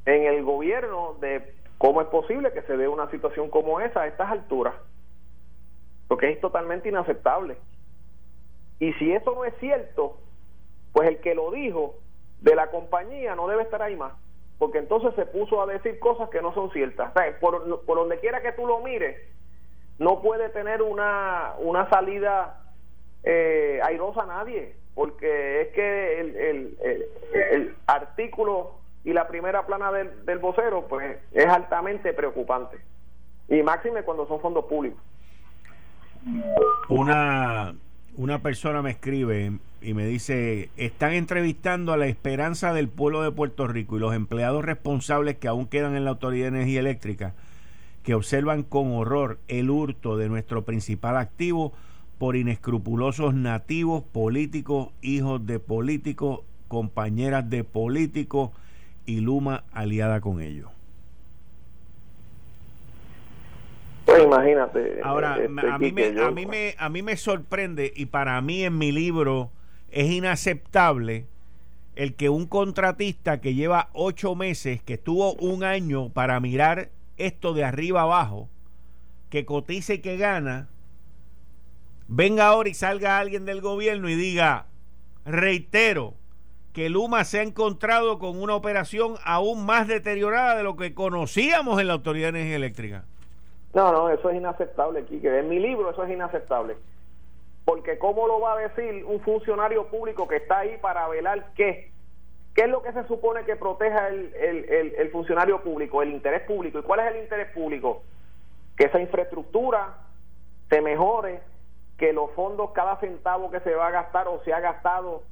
[0.09, 4.07] en el gobierno de cómo es posible que se dé una situación como esa a
[4.07, 4.75] estas alturas.
[6.09, 7.59] Porque es totalmente inaceptable.
[8.79, 10.16] Y si eso no es cierto,
[10.94, 11.97] pues el que lo dijo
[12.40, 14.14] de la compañía no debe estar ahí más.
[14.59, 17.12] Porque entonces se puso a decir cosas que no son ciertas.
[17.38, 19.21] por, por donde quiera que tú lo mires,
[19.99, 22.62] no puede tener una, una salida
[23.25, 24.75] eh, airosa a nadie.
[24.94, 26.79] Porque es que el, el,
[27.35, 32.79] el artículo y la primera plana del, del vocero, pues es altamente preocupante.
[33.49, 35.01] Y máxime cuando son fondos públicos.
[36.89, 37.75] Una,
[38.17, 43.31] una persona me escribe y me dice, están entrevistando a la esperanza del pueblo de
[43.31, 47.35] Puerto Rico y los empleados responsables que aún quedan en la Autoridad de Energía Eléctrica,
[48.03, 51.73] que observan con horror el hurto de nuestro principal activo
[52.19, 58.51] por inescrupulosos nativos, políticos, hijos de políticos, compañeras de políticos,
[59.09, 60.71] y Luma aliada con ellos.
[64.05, 65.01] Pues imagínate.
[65.03, 68.64] Ahora, este, a, mí me, a, mí me, a mí me sorprende y para mí
[68.64, 69.51] en mi libro
[69.90, 71.27] es inaceptable
[71.97, 77.55] el que un contratista que lleva ocho meses, que estuvo un año para mirar esto
[77.55, 78.51] de arriba abajo,
[79.31, 80.68] que cotice y que gana,
[82.09, 84.66] venga ahora y salga alguien del gobierno y diga,
[85.25, 86.14] reitero,
[86.72, 91.81] que Luma se ha encontrado con una operación aún más deteriorada de lo que conocíamos
[91.81, 93.04] en la Autoridad de Energía Eléctrica.
[93.74, 95.38] No, no, eso es inaceptable, Quique.
[95.38, 96.76] En mi libro eso es inaceptable.
[97.64, 101.92] Porque ¿cómo lo va a decir un funcionario público que está ahí para velar qué?
[102.54, 106.02] ¿Qué es lo que se supone que proteja el, el, el funcionario público?
[106.02, 106.78] El interés público.
[106.78, 108.02] ¿Y cuál es el interés público?
[108.76, 109.98] Que esa infraestructura
[110.68, 111.40] se mejore,
[111.98, 115.22] que los fondos, cada centavo que se va a gastar o se ha gastado,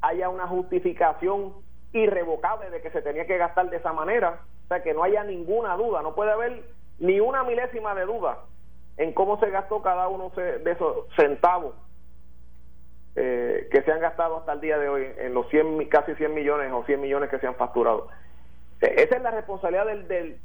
[0.00, 1.54] haya una justificación
[1.92, 5.24] irrevocable de que se tenía que gastar de esa manera, o sea, que no haya
[5.24, 6.62] ninguna duda, no puede haber
[6.98, 8.38] ni una milésima de duda
[8.96, 11.74] en cómo se gastó cada uno de esos centavos
[13.16, 16.32] eh, que se han gastado hasta el día de hoy en los 100, casi 100
[16.32, 18.08] millones o 100 millones que se han facturado.
[18.80, 20.38] Eh, esa es la responsabilidad del, del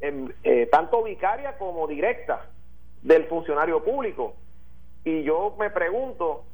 [0.00, 2.46] em, eh, tanto vicaria como directa
[3.02, 4.34] del funcionario público.
[5.04, 6.44] Y yo me pregunto,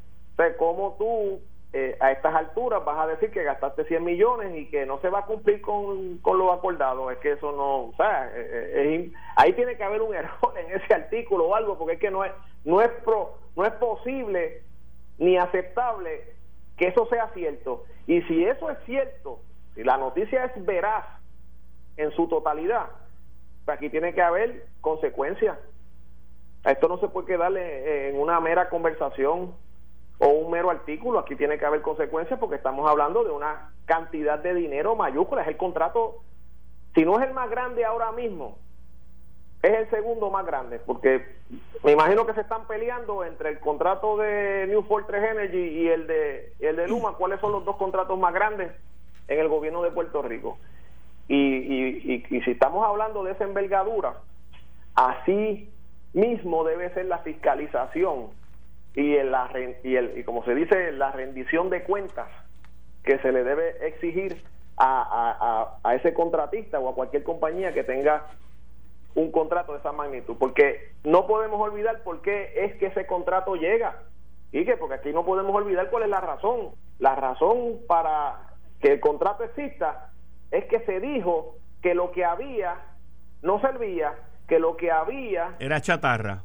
[0.58, 1.40] ¿cómo tú
[1.74, 5.08] eh, a estas alturas vas a decir que gastaste 100 millones y que no se
[5.08, 7.10] va a cumplir con, con lo acordado.
[7.10, 10.70] Es que eso no, o sea, eh, eh, ahí tiene que haber un error en
[10.70, 12.32] ese artículo o algo, porque es que no es,
[12.64, 14.62] no es, pro, no es posible
[15.18, 16.34] ni aceptable
[16.76, 17.84] que eso sea cierto.
[18.06, 19.40] Y si eso es cierto,
[19.74, 21.06] si la noticia es veraz
[21.96, 22.90] en su totalidad,
[23.64, 25.56] pues aquí tiene que haber consecuencias.
[26.64, 29.54] Esto no se puede quedar en una mera conversación
[30.22, 31.18] o un mero artículo.
[31.18, 35.42] Aquí tiene que haber consecuencias porque estamos hablando de una cantidad de dinero mayúscula.
[35.42, 36.22] Es el contrato,
[36.94, 38.56] si no es el más grande ahora mismo,
[39.62, 40.78] es el segundo más grande.
[40.78, 41.26] Porque
[41.82, 46.06] me imagino que se están peleando entre el contrato de New Fortress Energy y el
[46.06, 47.14] de, el de Luma.
[47.18, 48.70] ¿Cuáles son los dos contratos más grandes
[49.26, 50.56] en el gobierno de Puerto Rico?
[51.26, 54.18] Y, y, y, si estamos hablando de esa envergadura,
[54.94, 55.68] así
[56.12, 58.28] mismo debe ser la fiscalización
[58.94, 59.34] y, el,
[59.84, 62.28] y, el, y como se dice, la rendición de cuentas
[63.04, 64.42] que se le debe exigir
[64.76, 68.26] a, a, a, ese contratista o a cualquier compañía que tenga
[69.14, 73.56] un contrato de esa magnitud, porque no podemos olvidar por qué es que ese contrato
[73.56, 74.02] llega.
[74.52, 76.72] Y que porque aquí no podemos olvidar cuál es la razón.
[76.98, 78.36] La razón para
[78.80, 80.10] que el contrato exista
[80.50, 82.76] es que se dijo que lo que había
[83.40, 84.14] no servía,
[84.46, 86.42] que lo que había era chatarra.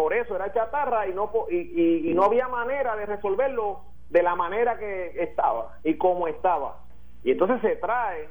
[0.00, 4.34] Por eso era chatarra y no y, y, no había manera de resolverlo de la
[4.34, 6.78] manera que estaba y como estaba.
[7.22, 8.26] Y entonces se trae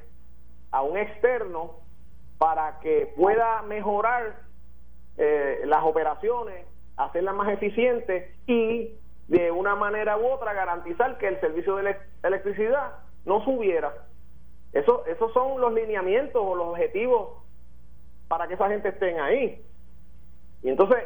[0.71, 1.75] a un externo
[2.39, 4.39] para que pueda mejorar
[5.17, 6.65] eh, las operaciones,
[6.97, 8.95] hacerlas más eficientes y
[9.27, 12.93] de una manera u otra garantizar que el servicio de electricidad
[13.25, 13.93] no subiera.
[14.73, 17.43] Eso, esos son los lineamientos o los objetivos
[18.27, 19.63] para que esa gente estén ahí.
[20.63, 20.97] Y entonces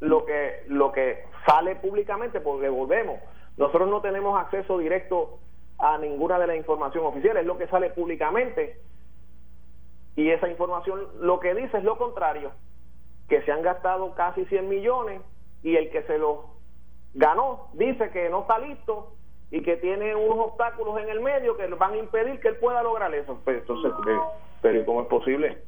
[0.00, 3.20] lo que lo que sale públicamente, porque volvemos,
[3.56, 5.38] nosotros no tenemos acceso directo
[5.78, 8.80] a ninguna de la información oficial, es lo que sale públicamente.
[10.16, 12.52] Y esa información lo que dice es lo contrario,
[13.28, 15.20] que se han gastado casi 100 millones
[15.62, 16.54] y el que se lo
[17.14, 19.12] ganó dice que no está listo
[19.50, 22.82] y que tiene unos obstáculos en el medio que van a impedir que él pueda
[22.82, 23.40] lograr eso.
[23.44, 23.92] Pues entonces,
[24.60, 25.58] pero ¿cómo es posible?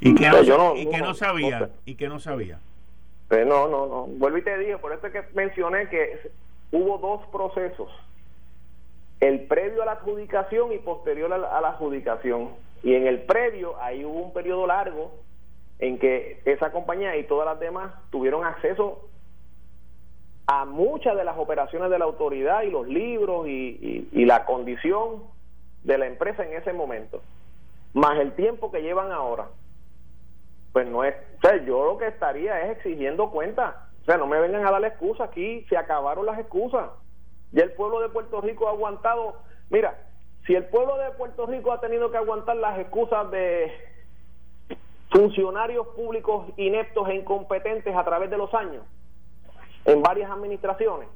[0.00, 1.70] ¿Y que no, yo no, y que no, sabía?
[1.84, 2.60] ¿Y que no sabía?
[3.28, 4.06] Pues no, no, no.
[4.06, 6.30] Vuelvo y te dije, por eso es que mencioné que
[6.72, 7.90] hubo dos procesos.
[9.20, 12.50] El previo a la adjudicación y posterior a la, adjudicación.
[12.82, 15.10] Y en el previo, ahí hubo un periodo largo
[15.80, 19.08] en que esa compañía y todas las demás tuvieron acceso
[20.46, 25.24] a muchas de las operaciones de la autoridad y los libros y, y la condición
[25.82, 27.22] de la empresa en ese momento,
[27.92, 29.48] más el tiempo que llevan ahora
[30.78, 33.74] pues no es, o sea, yo lo que estaría es exigiendo cuentas.
[34.02, 36.88] O sea, no me vengan a dar excusa aquí, se acabaron las excusas.
[37.50, 39.38] Ya el pueblo de Puerto Rico ha aguantado,
[39.70, 39.98] mira,
[40.46, 43.72] si el pueblo de Puerto Rico ha tenido que aguantar las excusas de
[45.10, 48.84] funcionarios públicos ineptos e incompetentes a través de los años,
[49.84, 51.08] en varias administraciones,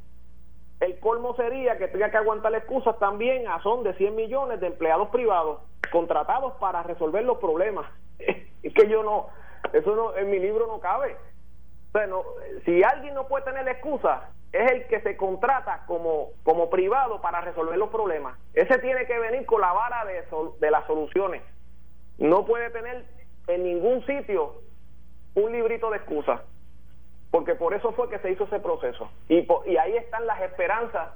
[0.81, 4.67] el colmo sería que tenga que aguantar excusas también a son de 100 millones de
[4.67, 5.61] empleados privados
[5.93, 7.87] contratados para resolver los problemas.
[8.63, 9.29] es que yo no,
[9.73, 11.17] eso no, en mi libro no cabe.
[11.93, 12.23] Bueno,
[12.65, 17.41] si alguien no puede tener excusa, es el que se contrata como, como privado para
[17.41, 18.39] resolver los problemas.
[18.55, 20.25] Ese tiene que venir con la vara de,
[20.61, 21.43] de las soluciones.
[22.19, 23.05] No puede tener
[23.49, 24.55] en ningún sitio
[25.35, 26.41] un librito de excusas.
[27.31, 29.11] Porque por eso fue que se hizo ese proceso.
[29.29, 31.15] Y, y ahí están las esperanzas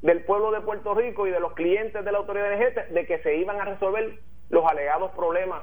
[0.00, 3.18] del pueblo de Puerto Rico y de los clientes de la autoridad energética de que
[3.18, 5.62] se iban a resolver los alegados problemas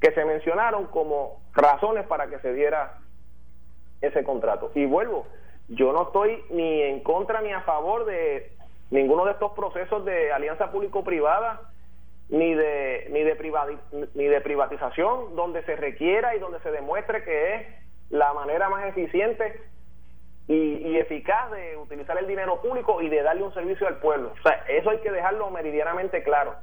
[0.00, 2.98] que se mencionaron como razones para que se diera
[4.00, 4.70] ese contrato.
[4.74, 5.26] Y vuelvo,
[5.68, 8.52] yo no estoy ni en contra ni a favor de
[8.90, 11.60] ninguno de estos procesos de alianza público-privada
[12.28, 13.78] ni de ni de
[14.14, 17.66] ni de privatización donde se requiera y donde se demuestre que es
[18.10, 19.60] la manera más eficiente
[20.48, 24.32] y, y, eficaz de utilizar el dinero público y de darle un servicio al pueblo.
[24.36, 26.56] O sea, eso hay que dejarlo meridianamente claro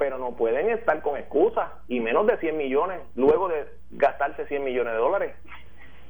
[0.00, 4.64] pero no pueden estar con excusas y menos de 100 millones luego de gastarse 100
[4.64, 5.36] millones de dólares.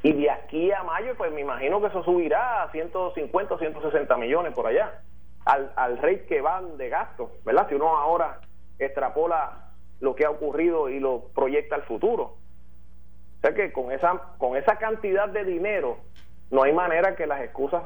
[0.04, 4.16] Y de aquí a mayo, pues me imagino que eso subirá a 150 o 160
[4.16, 5.02] millones por allá,
[5.44, 7.66] al, al rate que van de gasto, ¿verdad?
[7.68, 8.38] Si uno ahora
[8.78, 12.22] extrapola lo que ha ocurrido y lo proyecta al futuro.
[12.22, 15.98] O sea que con esa, con esa cantidad de dinero
[16.52, 17.82] no hay manera que las excusas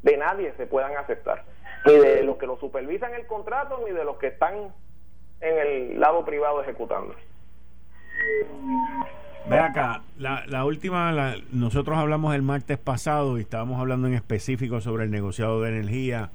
[0.00, 1.44] de nadie se puedan aceptar.
[1.84, 4.72] Ni de los que lo supervisan el contrato, ni de los que están
[5.42, 7.14] en el lado privado ejecutando.
[9.48, 14.80] Ve acá, la, la última, nosotros hablamos el martes pasado y estábamos hablando en específico
[14.80, 16.30] sobre el negociado de energía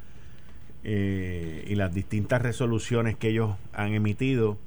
[0.83, 4.57] eh, y las distintas resoluciones que ellos han emitido.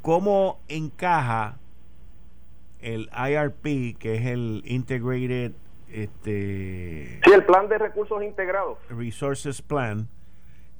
[0.00, 1.56] ¿Cómo encaja
[2.80, 5.52] el IRP, que es el Integrated
[5.94, 10.08] este sí el plan de recursos integrados resources plan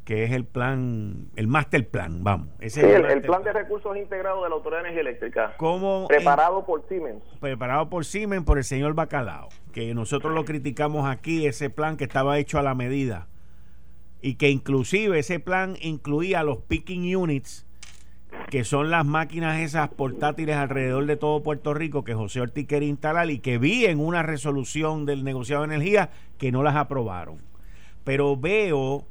[0.04, 2.48] que es el plan el master plan vamos.
[2.60, 5.54] Ese sí, el, plan, de recursos integrados de la autoridad de energía eléctrica.
[6.08, 7.22] Preparado por Siemens.
[7.40, 12.04] Preparado por Siemens por el señor Bacalao que nosotros lo criticamos aquí ese plan que
[12.04, 13.26] estaba hecho a la medida.
[14.22, 17.66] Y que inclusive ese plan incluía los picking units
[18.50, 22.88] que son las máquinas esas portátiles alrededor de todo Puerto Rico que José Ortiz quería
[22.88, 27.38] instalar y que vi en una resolución del negociado de energía que no las aprobaron.
[28.04, 29.06] Pero veo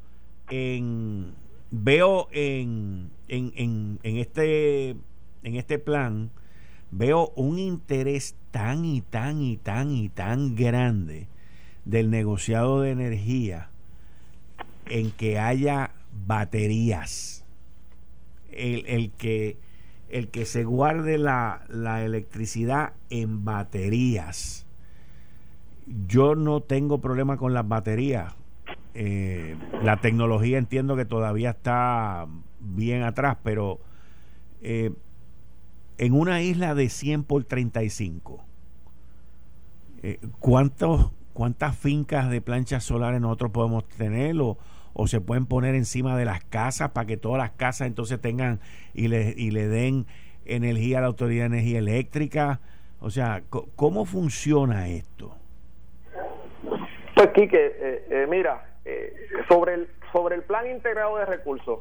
[1.70, 4.90] veo en, en, en, este
[5.42, 6.30] en este plan
[6.90, 11.28] veo un interés tan y tan y tan y tan grande
[11.84, 13.70] del negociado de energía
[14.86, 15.92] en que haya
[16.26, 17.44] baterías
[18.56, 19.58] el, que,
[20.08, 21.64] el que se guarde la,
[22.04, 24.66] electricidad en baterías.
[26.06, 28.34] Yo no tengo problema con las baterías.
[28.94, 32.26] Eh, la tecnología entiendo que todavía está
[32.60, 33.80] bien atrás, pero
[34.62, 34.92] eh,
[35.98, 38.44] en una isla de 100 por 35,
[40.02, 44.40] eh, ¿cuántos, ¿cuántas fincas de planchas solares nosotros podemos tener?
[44.40, 44.58] O,
[44.94, 48.60] o se pueden poner encima de las casas para que todas las casas entonces tengan
[48.94, 50.06] y le, y le den
[50.46, 52.60] energía a la Autoridad de Energía Eléctrica.
[53.00, 55.36] O sea, ¿cómo funciona esto?
[57.14, 59.14] Pues, Quique, eh, eh, mira, eh,
[59.48, 61.80] sobre, el, sobre el plan integrado de recursos,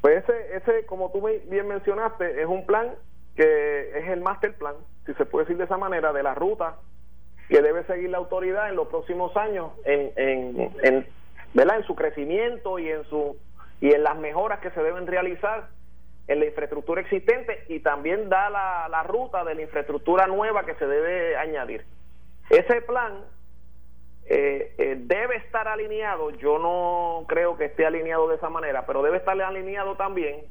[0.00, 2.94] pues ese, ese, como tú bien mencionaste, es un plan
[3.36, 4.74] que es el master plan,
[5.06, 6.76] si se puede decir de esa manera, de la ruta
[7.48, 11.06] que debe seguir la autoridad en los próximos años en, en, en
[11.54, 11.78] ¿verdad?
[11.78, 13.36] en su crecimiento y en su
[13.80, 15.68] y en las mejoras que se deben realizar
[16.26, 20.74] en la infraestructura existente y también da la, la ruta de la infraestructura nueva que
[20.74, 21.84] se debe añadir.
[22.50, 23.24] Ese plan
[24.30, 29.02] eh, eh, debe estar alineado, yo no creo que esté alineado de esa manera, pero
[29.02, 30.44] debe estar alineado también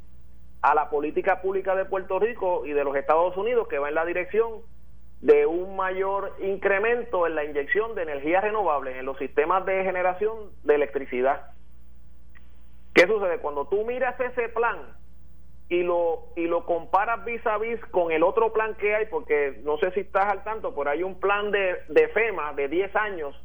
[0.64, 3.94] a la política pública de Puerto Rico y de los Estados Unidos que va en
[3.94, 4.62] la dirección
[5.22, 10.52] de un mayor incremento en la inyección de energías renovables en los sistemas de generación
[10.64, 11.52] de electricidad.
[12.96, 13.38] ¿Qué sucede?
[13.38, 14.78] Cuando tú miras ese plan
[15.70, 19.62] y lo, y lo comparas vis a vis con el otro plan que hay, porque
[19.64, 22.96] no sé si estás al tanto, pero hay un plan de, de FEMA de 10
[22.96, 23.36] años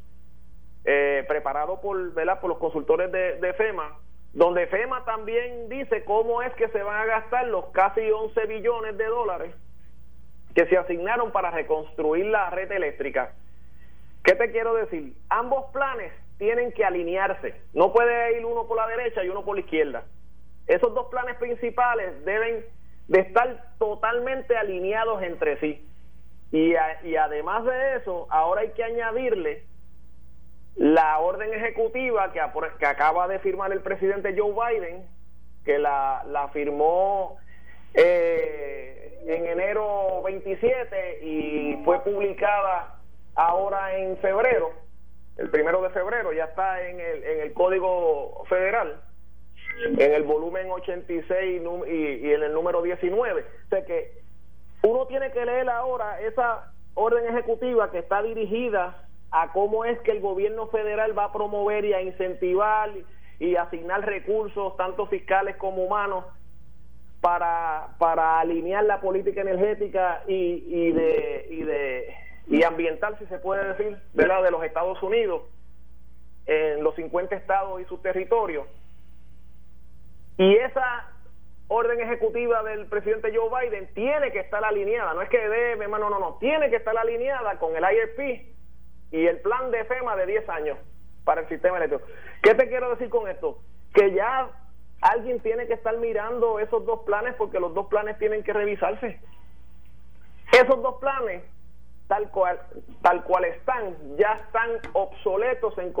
[0.85, 2.41] eh, preparado por, ¿verdad?
[2.41, 3.97] por los consultores de, FEMA,
[4.33, 8.97] donde FEMA también dice cómo es que se van a gastar los casi 11 billones
[8.97, 9.55] de dólares
[10.53, 13.33] que se asignaron para reconstruir la red eléctrica.
[14.23, 15.13] ¿Qué te quiero decir?
[15.29, 17.55] Ambos planes tienen que alinearse.
[17.73, 20.03] No puede ir uno por la derecha y uno por la izquierda.
[20.67, 22.65] Esos dos planes principales deben
[23.07, 25.87] de estar totalmente alineados entre sí.
[26.51, 26.73] Y,
[27.03, 29.65] y además de eso, ahora hay que añadirle
[30.75, 32.41] la orden ejecutiva que,
[32.79, 35.05] que acaba de firmar el presidente Joe Biden,
[35.63, 37.37] que la, la firmó
[37.93, 42.99] eh, en enero 27 y fue publicada
[43.35, 44.71] ahora en febrero,
[45.37, 49.01] el primero de febrero, ya está en el, en el Código Federal,
[49.85, 53.41] en el volumen 86 y, y en el número 19.
[53.41, 54.21] O sea que
[54.83, 60.11] uno tiene que leer ahora esa orden ejecutiva que está dirigida a cómo es que
[60.11, 62.91] el gobierno federal va a promover y a incentivar
[63.39, 66.23] y asignar recursos, tanto fiscales como humanos,
[67.19, 72.15] para, para alinear la política energética y, y de y de
[72.47, 75.43] y ambiental si se puede decir verdad de los Estados Unidos
[76.45, 78.67] en los 50 estados y sus territorios.
[80.37, 81.09] Y esa
[81.69, 85.13] orden ejecutiva del presidente Joe Biden tiene que estar alineada.
[85.13, 88.53] No es que debe no no no tiene que estar alineada con el IRP
[89.13, 90.77] y el plan de FEMA de 10 años
[91.23, 92.05] para el sistema eléctrico
[92.41, 93.59] ¿qué te quiero decir con esto?
[93.93, 94.49] que ya
[95.01, 99.19] alguien tiene que estar mirando esos dos planes porque los dos planes tienen que revisarse.
[100.51, 101.43] Esos dos planes,
[102.07, 102.59] tal cual,
[103.01, 105.93] tal cual están, ya están obsoletos en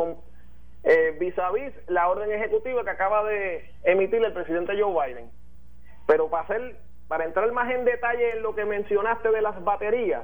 [1.19, 5.29] vis a vis la orden ejecutiva que acaba de emitir el presidente Joe Biden.
[6.07, 10.23] Pero para hacer, para entrar más en detalle en lo que mencionaste de las baterías,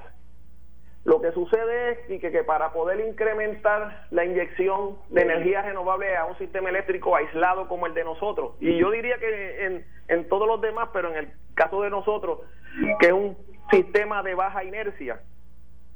[1.10, 6.26] lo que sucede es que, que, para poder incrementar la inyección de energía renovable a
[6.26, 10.48] un sistema eléctrico aislado como el de nosotros, y yo diría que en, en todos
[10.48, 12.42] los demás, pero en el caso de nosotros,
[13.00, 13.36] que es un
[13.72, 15.20] sistema de baja inercia,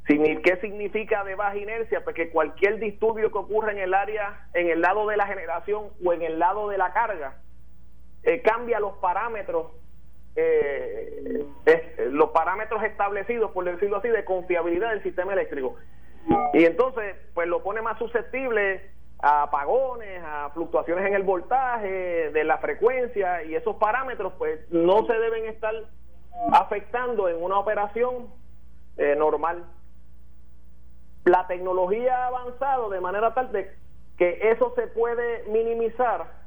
[0.05, 2.03] ¿Qué significa de baja inercia?
[2.03, 5.91] Pues que cualquier disturbio que ocurra en el área, en el lado de la generación
[6.03, 7.37] o en el lado de la carga,
[8.23, 9.67] eh, cambia los parámetros
[10.35, 11.45] eh,
[12.09, 15.75] los parámetros establecidos, por decirlo así, de confiabilidad del sistema eléctrico.
[16.53, 18.81] Y entonces, pues lo pone más susceptible
[19.19, 25.05] a apagones, a fluctuaciones en el voltaje, de la frecuencia, y esos parámetros, pues no
[25.05, 25.73] se deben estar
[26.51, 28.27] afectando en una operación
[28.97, 29.65] eh, normal.
[31.25, 33.73] La tecnología ha avanzado de manera tal de
[34.17, 36.42] que eso se puede minimizar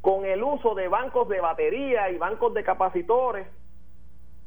[0.00, 3.46] con el uso de bancos de batería y bancos de capacitores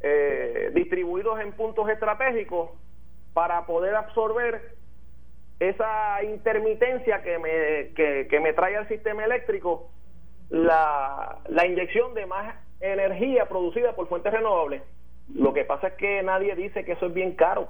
[0.01, 2.71] eh, distribuidos en puntos estratégicos
[3.33, 4.75] para poder absorber
[5.59, 9.91] esa intermitencia que me, que, me trae al sistema eléctrico
[10.49, 14.81] la, la inyección de más energía producida por fuentes renovables.
[15.33, 17.67] Lo que pasa es que nadie dice que eso es bien caro.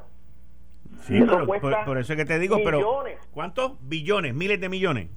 [1.01, 3.77] Sí, por, eso es que te digo, pero ¿cuántos?
[3.87, 5.09] Billones, miles de millones.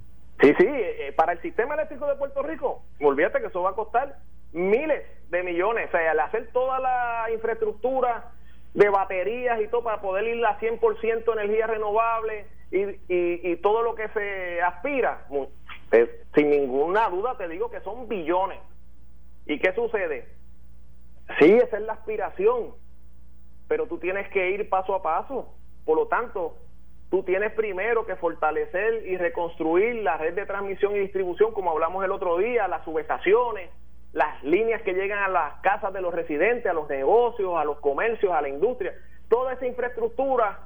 [0.43, 3.75] Sí, sí, eh, para el sistema eléctrico de Puerto Rico, olvídate que eso va a
[3.75, 4.17] costar
[4.51, 5.87] miles de millones.
[5.87, 8.29] O sea, al hacer toda la infraestructura
[8.73, 13.83] de baterías y todo para poder ir a 100% energía renovable y, y, y, todo
[13.83, 15.25] lo que se aspira,
[15.93, 18.59] eh, sin ninguna duda te digo que son billones.
[19.45, 20.27] ¿Y qué sucede?
[21.39, 22.73] Sí, esa es la aspiración,
[23.69, 25.55] pero tú tienes que ir paso a paso.
[25.85, 26.57] Por lo tanto,
[27.13, 32.03] tú tienes primero que fortalecer y reconstruir la red de transmisión y distribución, como hablamos
[32.03, 33.69] el otro día, las subestaciones,
[34.13, 37.77] las líneas que llegan a las casas de los residentes, a los negocios, a los
[37.81, 38.95] comercios, a la industria,
[39.29, 40.61] toda esa infraestructura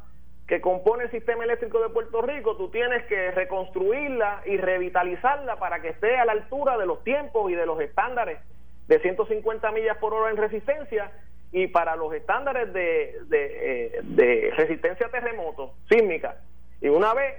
[0.47, 5.81] que compone el sistema eléctrico de Puerto Rico, tú tienes que reconstruirla y revitalizarla para
[5.81, 8.39] que esté a la altura de los tiempos y de los estándares
[8.87, 11.11] de 150 millas por hora en resistencia
[11.51, 16.41] y para los estándares de, de, eh, resistencia a terremotos sísmica.
[16.81, 17.35] Y una vez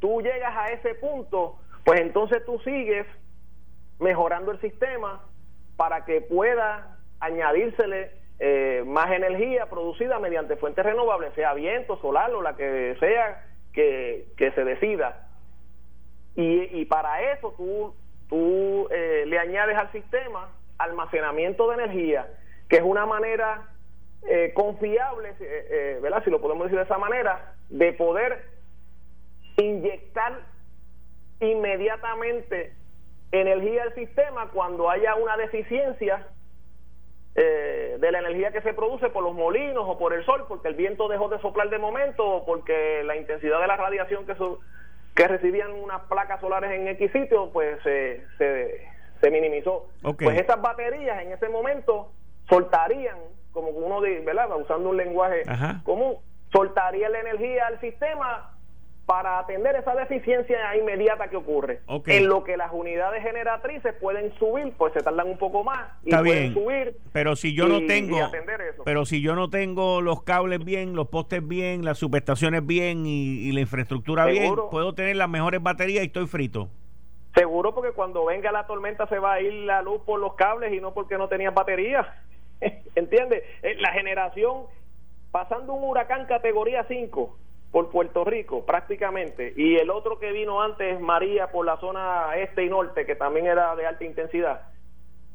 [0.00, 3.06] tú llegas a ese punto, pues entonces tú sigues
[4.00, 5.22] mejorando el sistema
[5.76, 12.42] para que pueda añadírsele eh, más energía producida mediante fuentes renovables, sea viento, solar o
[12.42, 15.28] la que sea que, se decida.
[16.36, 17.94] Y, y, para eso tú,
[18.28, 20.48] tú eh, le añades al sistema
[20.78, 22.26] almacenamiento de energía,
[22.74, 23.68] que es una manera
[24.26, 25.36] eh, confiable, eh,
[25.70, 26.24] eh, ¿verdad?
[26.24, 28.46] Si lo podemos decir de esa manera, de poder
[29.58, 30.40] inyectar
[31.38, 32.74] inmediatamente
[33.30, 36.26] energía al sistema cuando haya una deficiencia
[37.36, 40.74] de la energía que se produce por los molinos o por el sol, porque el
[40.74, 44.34] viento dejó de soplar de momento o porque la intensidad de la radiación que,
[45.14, 48.24] que recibían unas placas solares en X sitio, pues se,
[49.20, 49.88] se minimizó.
[50.18, 52.10] Pues esas baterías en ese momento
[52.48, 53.16] soltarían,
[53.52, 54.48] como uno dice, ¿verdad?
[54.56, 55.42] Usando un lenguaje
[55.84, 56.16] común,
[56.52, 58.50] soltaría la energía al sistema
[59.06, 61.80] para atender esa deficiencia inmediata que ocurre.
[62.06, 66.14] En lo que las unidades generatrices pueden subir, pues se tardan un poco más y
[66.14, 66.96] pueden subir.
[67.12, 68.18] Pero si yo no tengo,
[68.84, 73.52] pero si yo no tengo los cables bien, los postes bien, las subestaciones bien y,
[73.52, 76.68] la infraestructura bien, puedo tener las mejores baterías y estoy frito.
[77.34, 80.72] Seguro porque cuando venga la tormenta se va a ir la luz por los cables
[80.72, 82.22] y no porque no tenías batería.
[82.94, 83.42] ¿Entiendes?
[83.62, 84.64] Eh, la generación,
[85.30, 87.36] pasando un huracán categoría 5
[87.70, 92.64] por Puerto Rico prácticamente, y el otro que vino antes, María, por la zona este
[92.64, 94.62] y norte, que también era de alta intensidad,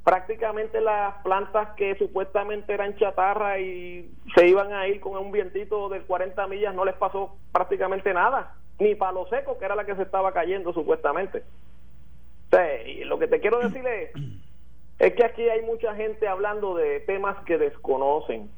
[0.06, 5.90] prácticamente las plantas que supuestamente eran chatarra y se iban a ir con un vientito
[5.90, 9.96] de 40 millas, no les pasó prácticamente nada, ni palo seco, que era la que
[9.96, 11.44] se estaba cayendo supuestamente
[12.86, 14.12] y lo que te quiero decir es,
[15.00, 18.52] es que aquí hay mucha gente hablando de temas que desconocen.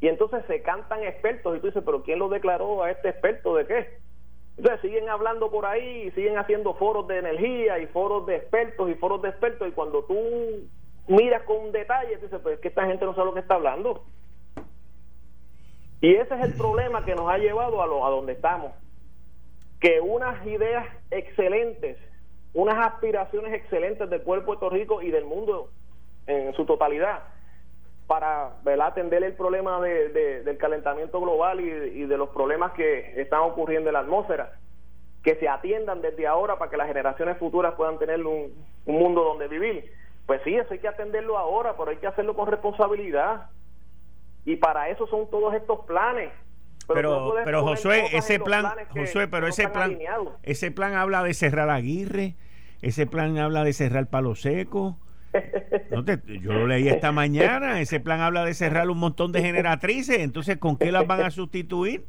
[0.00, 3.54] Y entonces se cantan expertos y tú dices, pero ¿quién lo declaró a este experto
[3.54, 3.98] de qué?
[4.56, 8.90] Entonces siguen hablando por ahí, y siguen haciendo foros de energía y foros de expertos
[8.90, 10.16] y foros de expertos y cuando tú
[11.08, 14.04] miras con detalle, dices, pues es que esta gente no sabe lo que está hablando.
[16.00, 18.72] Y ese es el problema que nos ha llevado a, lo, a donde estamos.
[19.80, 21.98] Que unas ideas excelentes
[22.52, 25.70] unas aspiraciones excelentes del pueblo de Puerto Rico y del mundo
[26.26, 27.22] en su totalidad
[28.10, 33.88] para atender el problema de, del calentamiento global y, de los problemas que están ocurriendo
[33.88, 34.58] en la atmósfera,
[35.22, 38.52] que se atiendan desde ahora para que las generaciones futuras puedan tener un,
[38.84, 39.92] mundo donde vivir.
[40.26, 43.46] Pues sí, eso hay que atenderlo ahora, pero hay que hacerlo con responsabilidad.
[44.44, 46.32] Y para eso son todos estos planes.
[46.94, 49.98] Pero, pero, Josué, ese plan, Josué, pero ese plan,
[50.42, 52.34] ese plan habla de cerrar Aguirre,
[52.82, 54.98] ese plan habla de cerrar Palo Seco.
[56.42, 60.56] yo lo leí esta mañana, ese plan habla de cerrar un montón de generatrices, entonces
[60.56, 62.04] ¿con qué las van a sustituir?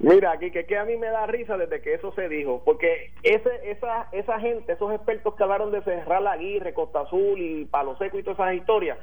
[0.00, 3.12] Mira, aquí que, que a mí me da risa desde que eso se dijo, porque
[3.22, 7.64] ese, esa, esa gente, esos expertos que hablaron de cerrar la Aguirre, Costa Azul y
[7.64, 8.98] Palo Seco y todas esas historias,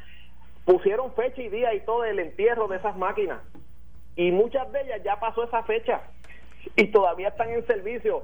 [0.65, 3.39] pusieron fecha y día y todo el entierro de esas máquinas
[4.15, 6.01] y muchas de ellas ya pasó esa fecha
[6.75, 8.23] y todavía están en servicio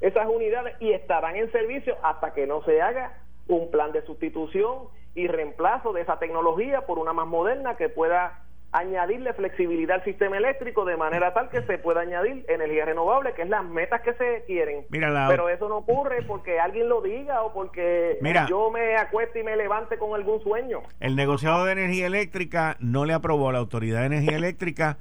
[0.00, 3.18] esas unidades y estarán en servicio hasta que no se haga
[3.48, 8.44] un plan de sustitución y reemplazo de esa tecnología por una más moderna que pueda
[8.72, 13.42] añadirle flexibilidad al sistema eléctrico de manera tal que se pueda añadir energía renovable, que
[13.42, 14.86] es las metas que se quieren.
[14.90, 19.56] Pero eso no ocurre porque alguien lo diga o porque yo me acueste y me
[19.56, 20.82] levante con algún sueño.
[21.00, 24.98] El negociado de energía eléctrica no le aprobó a la Autoridad de Energía Eléctrica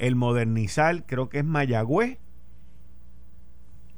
[0.00, 2.18] el modernizar, creo que es Mayagüez,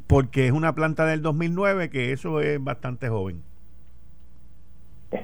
[0.07, 3.43] porque es una planta del 2009 que eso es bastante joven.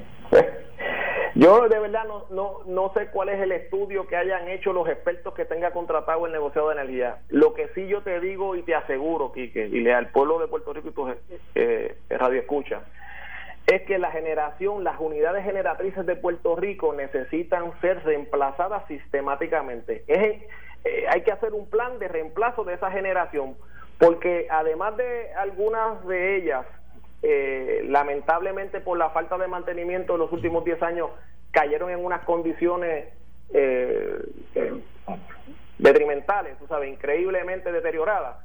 [1.34, 4.88] Yo de verdad no, no, no sé cuál es el estudio que hayan hecho los
[4.88, 7.18] expertos que tenga contratado el negociado de energía.
[7.28, 10.48] Lo que sí yo te digo y te aseguro, Quique, y le al pueblo de
[10.48, 11.14] Puerto Rico y tu
[11.54, 12.82] eh, radio escucha,
[13.68, 20.04] es que la generación, las unidades generatrices de Puerto Rico necesitan ser reemplazadas sistemáticamente.
[20.06, 20.42] Es,
[20.88, 23.56] eh, hay que hacer un plan de reemplazo de esa generación,
[23.98, 26.66] porque además de algunas de ellas
[27.20, 31.10] eh, lamentablemente por la falta de mantenimiento en los últimos 10 años
[31.50, 33.12] cayeron en unas condiciones
[33.52, 34.22] eh,
[34.54, 34.82] eh,
[35.78, 38.36] detrimentales, tú sabes, increíblemente deterioradas.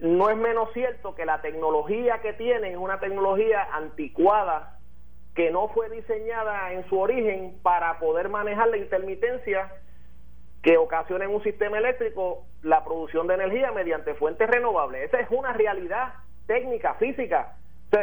[0.00, 4.78] no es menos cierto que la tecnología que tienen es una tecnología anticuada
[5.34, 9.70] que no fue diseñada en su origen para poder manejar la intermitencia
[10.66, 15.04] que ocasiona en un sistema eléctrico la producción de energía mediante fuentes renovables.
[15.04, 16.14] Esa es una realidad
[16.48, 17.56] técnica, física.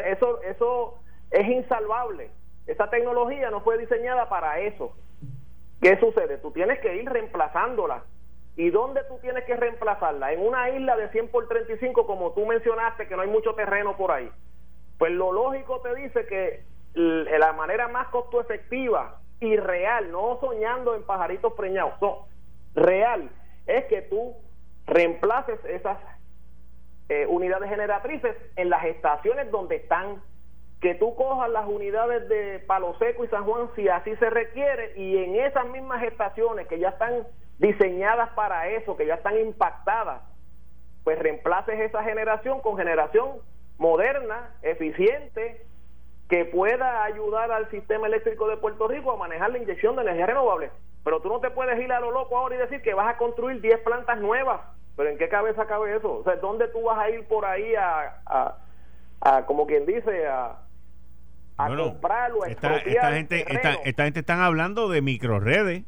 [0.06, 0.98] eso, eso
[1.30, 2.32] es insalvable.
[2.66, 4.96] Esa tecnología no fue diseñada para eso.
[5.82, 6.38] ¿Qué sucede?
[6.38, 8.06] Tú tienes que ir reemplazándola.
[8.56, 10.32] ¿Y dónde tú tienes que reemplazarla?
[10.32, 13.98] En una isla de 100 por 35, como tú mencionaste, que no hay mucho terreno
[13.98, 14.32] por ahí.
[14.98, 20.96] Pues lo lógico te dice que la manera más costo efectiva y real, no soñando
[20.96, 22.32] en pajaritos preñados, no,
[22.76, 23.30] real,
[23.66, 24.36] es que tú
[24.86, 25.98] reemplaces esas
[27.10, 30.22] eh, unidades generatrices en las estaciones donde están.
[30.82, 34.94] Que tú cojas las unidades de Palo Seco y San Juan si así se requiere
[34.98, 37.26] y en esas mismas estaciones que ya están
[37.58, 40.22] diseñadas para eso, que ya están impactadas,
[41.06, 43.38] pues reemplaces esa generación con generación
[43.78, 45.66] moderna, eficiente,
[46.30, 50.28] que pueda ayudar al sistema eléctrico de Puerto Rico a manejar la inyección de energía
[50.28, 50.72] renovable.
[51.04, 53.18] Pero tú no te puedes ir a lo loco ahora y decir que vas a
[53.18, 54.62] construir 10 plantas nuevas
[54.96, 56.20] pero ¿en qué cabeza cabe eso?
[56.20, 58.22] O sea, ¿dónde tú vas a ir por ahí a,
[59.22, 60.60] a, como quien dice, a,
[61.58, 65.84] a comprarlo, a esta, esta gente esta, esta, gente están hablando de microredes.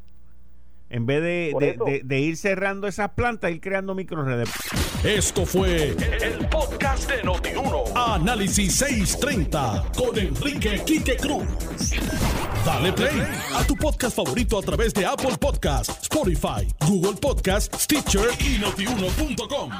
[0.88, 4.48] En vez de, de, ir cerrando esas plantas, ir creando microredes.
[5.02, 7.84] Esto fue el, podcast de Notiuno.
[7.94, 11.46] Análisis 630 con Enrique Quique Cruz.
[12.64, 13.22] Dale play
[13.54, 19.70] a tu podcast favorito a través de Apple Podcasts, Spotify, Google Podcasts, Stitcher y notiuno.com.